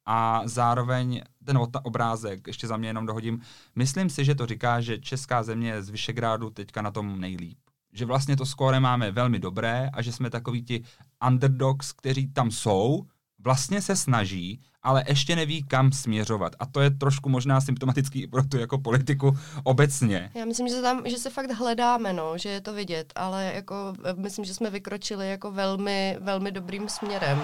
A 0.06 0.42
zároveň 0.44 1.22
ten 1.44 1.58
obrázek, 1.82 2.46
ještě 2.46 2.66
za 2.66 2.76
mě 2.76 2.88
jenom 2.88 3.06
dohodím, 3.06 3.40
myslím 3.74 4.10
si, 4.10 4.24
že 4.24 4.34
to 4.34 4.46
říká, 4.46 4.80
že 4.80 4.98
česká 4.98 5.42
země 5.42 5.68
je 5.68 5.82
z 5.82 5.90
Vyšegrádu 5.90 6.50
teďka 6.50 6.82
na 6.82 6.90
tom 6.90 7.20
nejlíp. 7.20 7.58
Že 7.92 8.04
vlastně 8.04 8.36
to 8.36 8.46
skóre 8.46 8.80
máme 8.80 9.10
velmi 9.10 9.38
dobré 9.38 9.90
a 9.92 10.02
že 10.02 10.12
jsme 10.12 10.30
takový 10.30 10.62
ti 10.62 10.84
underdogs, 11.28 11.92
kteří 11.92 12.32
tam 12.32 12.50
jsou, 12.50 13.02
vlastně 13.44 13.82
se 13.82 13.96
snaží, 13.96 14.60
ale 14.82 15.04
ještě 15.08 15.36
neví, 15.36 15.62
kam 15.62 15.92
směřovat. 15.92 16.52
A 16.58 16.66
to 16.66 16.80
je 16.80 16.90
trošku 16.90 17.28
možná 17.28 17.60
symptomatický 17.60 18.22
i 18.22 18.26
pro 18.26 18.42
tu 18.42 18.58
jako 18.58 18.78
politiku 18.78 19.38
obecně. 19.64 20.30
Já 20.34 20.44
myslím, 20.44 20.68
že 20.68 20.74
se 20.74 20.82
tam, 20.82 21.02
že 21.06 21.18
se 21.18 21.30
fakt 21.30 21.50
hledáme, 21.50 22.12
no, 22.12 22.38
že 22.38 22.48
je 22.48 22.60
to 22.60 22.74
vidět, 22.74 23.12
ale 23.16 23.52
jako 23.54 23.92
eh, 24.04 24.14
myslím, 24.16 24.44
že 24.44 24.54
jsme 24.54 24.70
vykročili 24.70 25.30
jako 25.30 25.52
velmi, 25.52 26.16
velmi 26.20 26.52
dobrým 26.52 26.88
směrem. 26.88 27.42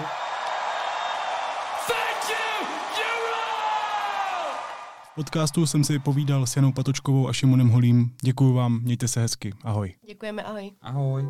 Podcastu 5.15 5.65
jsem 5.65 5.83
si 5.83 5.99
povídal 5.99 6.45
s 6.45 6.55
Janou 6.55 6.71
Patočkovou 6.71 7.27
a 7.27 7.33
Šimonem 7.33 7.69
Holím. 7.69 8.11
Děkuji 8.21 8.53
vám, 8.53 8.79
mějte 8.81 9.07
se 9.07 9.21
hezky. 9.21 9.53
Ahoj. 9.63 9.93
Děkujeme, 10.07 10.43
ahoj. 10.43 10.71
Ahoj. 10.81 11.27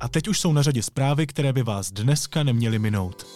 A 0.00 0.08
teď 0.08 0.28
už 0.28 0.40
jsou 0.40 0.52
na 0.52 0.62
řadě 0.62 0.82
zprávy, 0.82 1.26
které 1.26 1.52
by 1.52 1.62
vás 1.62 1.92
dneska 1.92 2.42
neměly 2.42 2.78
minout. 2.78 3.26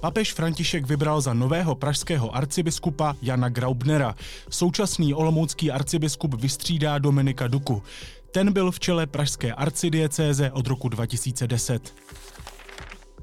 Papež 0.00 0.32
František 0.32 0.86
vybral 0.86 1.20
za 1.20 1.34
nového 1.34 1.74
pražského 1.74 2.36
arcibiskupa 2.36 3.16
Jana 3.22 3.48
Graubnera. 3.48 4.14
Současný 4.50 5.14
olomoucký 5.14 5.70
arcibiskup 5.70 6.34
vystřídá 6.34 6.98
Dominika 6.98 7.48
Duku. 7.48 7.82
Ten 8.30 8.52
byl 8.52 8.70
v 8.70 8.80
čele 8.80 9.06
pražské 9.06 9.52
arcidiecéze 9.52 10.50
od 10.50 10.66
roku 10.66 10.88
2010. 10.88 11.94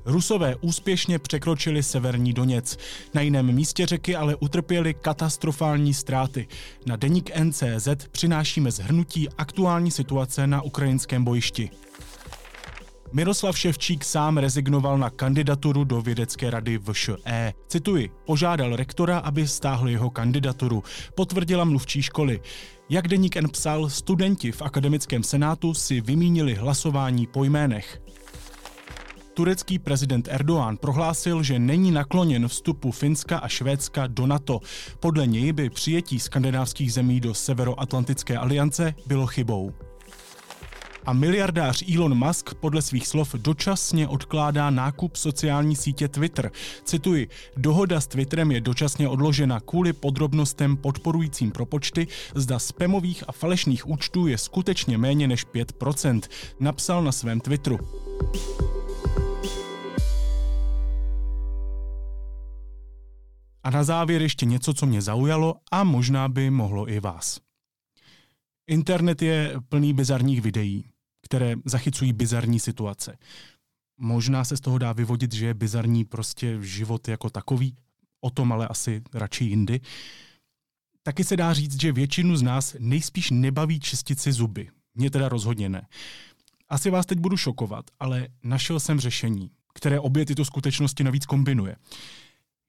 Rusové 0.05 0.55
úspěšně 0.55 1.19
překročili 1.19 1.83
severní 1.83 2.33
Doněc. 2.33 2.77
Na 3.13 3.21
jiném 3.21 3.51
místě 3.51 3.85
řeky 3.85 4.15
ale 4.15 4.35
utrpěli 4.35 4.93
katastrofální 4.93 5.93
ztráty. 5.93 6.47
Na 6.85 6.95
deník 6.95 7.31
NCZ 7.39 7.87
přinášíme 8.11 8.71
zhrnutí 8.71 9.29
aktuální 9.29 9.91
situace 9.91 10.47
na 10.47 10.61
ukrajinském 10.61 11.23
bojišti. 11.23 11.69
Miroslav 13.13 13.57
Ševčík 13.57 14.03
sám 14.03 14.37
rezignoval 14.37 14.97
na 14.97 15.09
kandidaturu 15.09 15.83
do 15.83 16.01
vědecké 16.01 16.49
rady 16.49 16.77
VŠE. 16.77 17.53
Cituji, 17.67 18.09
požádal 18.25 18.75
rektora, 18.75 19.17
aby 19.17 19.47
stáhl 19.47 19.89
jeho 19.89 20.09
kandidaturu, 20.09 20.83
potvrdila 21.15 21.63
mluvčí 21.63 22.01
školy. 22.01 22.41
Jak 22.89 23.07
deník 23.07 23.37
N 23.37 23.49
psal, 23.49 23.89
studenti 23.89 24.51
v 24.51 24.61
akademickém 24.61 25.23
senátu 25.23 25.73
si 25.73 26.01
vymínili 26.01 26.53
hlasování 26.53 27.27
po 27.27 27.43
jménech. 27.43 28.01
Turecký 29.35 29.79
prezident 29.79 30.27
Erdoğan 30.27 30.77
prohlásil, 30.77 31.43
že 31.43 31.59
není 31.59 31.91
nakloněn 31.91 32.47
vstupu 32.47 32.91
Finska 32.91 33.37
a 33.37 33.47
Švédska 33.47 34.07
do 34.07 34.27
NATO. 34.27 34.59
Podle 34.99 35.27
něj 35.27 35.53
by 35.53 35.69
přijetí 35.69 36.19
skandinávských 36.19 36.93
zemí 36.93 37.19
do 37.19 37.33
Severoatlantické 37.33 38.37
aliance 38.37 38.93
bylo 39.07 39.27
chybou. 39.27 39.73
A 41.05 41.13
miliardář 41.13 41.83
Elon 41.95 42.15
Musk 42.15 42.53
podle 42.53 42.81
svých 42.81 43.07
slov 43.07 43.35
dočasně 43.35 44.07
odkládá 44.07 44.69
nákup 44.69 45.15
sociální 45.15 45.75
sítě 45.75 46.07
Twitter. 46.07 46.51
Cituji, 46.83 47.27
dohoda 47.57 48.01
s 48.01 48.07
Twitterem 48.07 48.51
je 48.51 48.61
dočasně 48.61 49.09
odložena 49.09 49.59
kvůli 49.59 49.93
podrobnostem 49.93 50.77
podporujícím 50.77 51.51
propočty, 51.51 52.07
zda 52.35 52.59
spamových 52.59 53.23
a 53.27 53.31
falešných 53.31 53.89
účtů 53.89 54.27
je 54.27 54.37
skutečně 54.37 54.97
méně 54.97 55.27
než 55.27 55.47
5%, 55.47 56.21
napsal 56.59 57.03
na 57.03 57.11
svém 57.11 57.39
Twitteru. 57.39 57.79
A 63.65 63.69
na 63.69 63.83
závěr 63.83 64.21
ještě 64.21 64.45
něco, 64.45 64.73
co 64.73 64.85
mě 64.85 65.01
zaujalo 65.01 65.55
a 65.71 65.83
možná 65.83 66.27
by 66.27 66.49
mohlo 66.49 66.89
i 66.89 66.99
vás. 66.99 67.39
Internet 68.67 69.21
je 69.21 69.55
plný 69.69 69.93
bizarních 69.93 70.41
videí, 70.41 70.89
které 71.21 71.55
zachycují 71.65 72.13
bizarní 72.13 72.59
situace. 72.59 73.17
Možná 73.97 74.43
se 74.43 74.57
z 74.57 74.61
toho 74.61 74.77
dá 74.77 74.93
vyvodit, 74.93 75.33
že 75.33 75.45
je 75.45 75.53
bizarní 75.53 76.05
prostě 76.05 76.57
život 76.61 77.07
jako 77.07 77.29
takový, 77.29 77.75
o 78.21 78.29
tom 78.29 78.51
ale 78.51 78.67
asi 78.67 79.01
radši 79.13 79.45
jindy. 79.45 79.79
Taky 81.03 81.23
se 81.23 81.37
dá 81.37 81.53
říct, 81.53 81.81
že 81.81 81.91
většinu 81.91 82.37
z 82.37 82.41
nás 82.41 82.75
nejspíš 82.79 83.31
nebaví 83.31 83.79
čistit 83.79 84.19
si 84.19 84.31
zuby. 84.31 84.69
Mně 84.95 85.11
teda 85.11 85.29
rozhodně 85.29 85.69
ne. 85.69 85.87
Asi 86.69 86.89
vás 86.89 87.05
teď 87.05 87.19
budu 87.19 87.37
šokovat, 87.37 87.85
ale 87.99 88.27
našel 88.43 88.79
jsem 88.79 88.99
řešení, 88.99 89.51
které 89.73 89.99
obě 89.99 90.25
tyto 90.25 90.45
skutečnosti 90.45 91.03
navíc 91.03 91.25
kombinuje. 91.25 91.75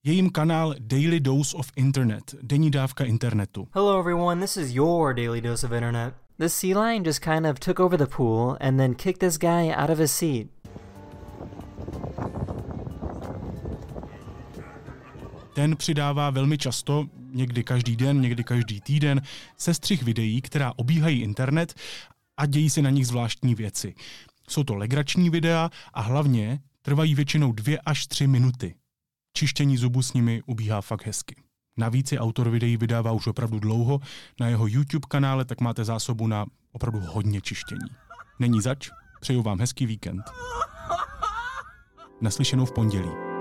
Je 0.07 0.13
jim 0.13 0.31
kanál 0.31 0.75
Daily 0.79 1.21
Dose 1.21 1.57
of 1.57 1.67
Internet, 1.77 2.35
denní 2.43 2.71
dávka 2.71 3.05
internetu. 3.05 3.69
Hello, 3.75 4.01
everyone. 4.01 4.41
This 4.41 4.57
is 4.57 4.75
your 4.75 5.15
daily 5.15 5.41
dose 5.41 5.67
of 5.67 5.73
internet. 5.73 6.15
This 6.39 6.55
sea 6.55 6.75
lion 6.75 7.05
just 7.05 7.21
kind 7.21 7.47
of 7.47 7.59
took 7.59 7.81
over 7.81 7.99
the 7.99 8.17
pool 8.17 8.57
and 8.61 8.77
then 8.77 8.95
kicked 8.95 9.19
this 9.19 9.39
guy 9.39 9.73
out 9.77 9.91
of 9.91 9.99
his 9.99 10.13
seat. 10.13 10.49
Ten 15.55 15.77
přidává 15.77 16.31
velmi 16.31 16.59
často, 16.59 17.07
někdy 17.31 17.65
každý 17.65 17.97
den, 17.97 18.21
někdy 18.21 18.45
každý 18.45 18.81
týden, 18.81 19.23
sestřih 19.57 20.03
videí, 20.03 20.43
která 20.43 20.73
obíhají 20.77 21.23
internet 21.23 21.75
a 22.37 22.47
dějí 22.47 22.71
se 22.71 22.83
na 22.83 22.91
nich 22.91 23.07
zvláštní 23.07 23.55
věci. 23.55 23.95
Jsou 24.49 24.65
to 24.65 24.75
legrační 24.75 25.31
videa 25.31 25.71
a 25.95 26.01
hlavně 26.01 26.61
trvají 26.83 27.15
většinou 27.15 27.53
dvě 27.53 27.79
až 27.87 28.07
tři 28.07 28.27
minuty. 28.27 28.75
Čištění 29.37 29.77
zubů 29.77 30.03
s 30.03 30.13
nimi 30.13 30.43
ubíhá 30.47 30.81
fakt 30.81 31.07
hezky. 31.07 31.37
Navíc 31.77 32.13
je 32.13 32.21
autor 32.21 32.51
videí 32.51 32.77
vydává 32.77 33.13
už 33.13 33.27
opravdu 33.27 33.59
dlouho. 33.59 34.01
Na 34.41 34.49
jeho 34.49 34.67
YouTube 34.67 35.07
kanále 35.09 35.45
tak 35.45 35.61
máte 35.61 35.85
zásobu 35.85 36.27
na 36.27 36.47
opravdu 36.73 37.01
hodně 37.01 37.41
čištění. 37.41 37.89
Není 38.39 38.61
zač, 38.61 38.91
přeju 39.21 39.43
vám 39.43 39.61
hezký 39.61 39.87
víkend. 39.87 40.23
Naslyšenou 42.21 42.65
v 42.65 42.73
pondělí. 42.73 43.36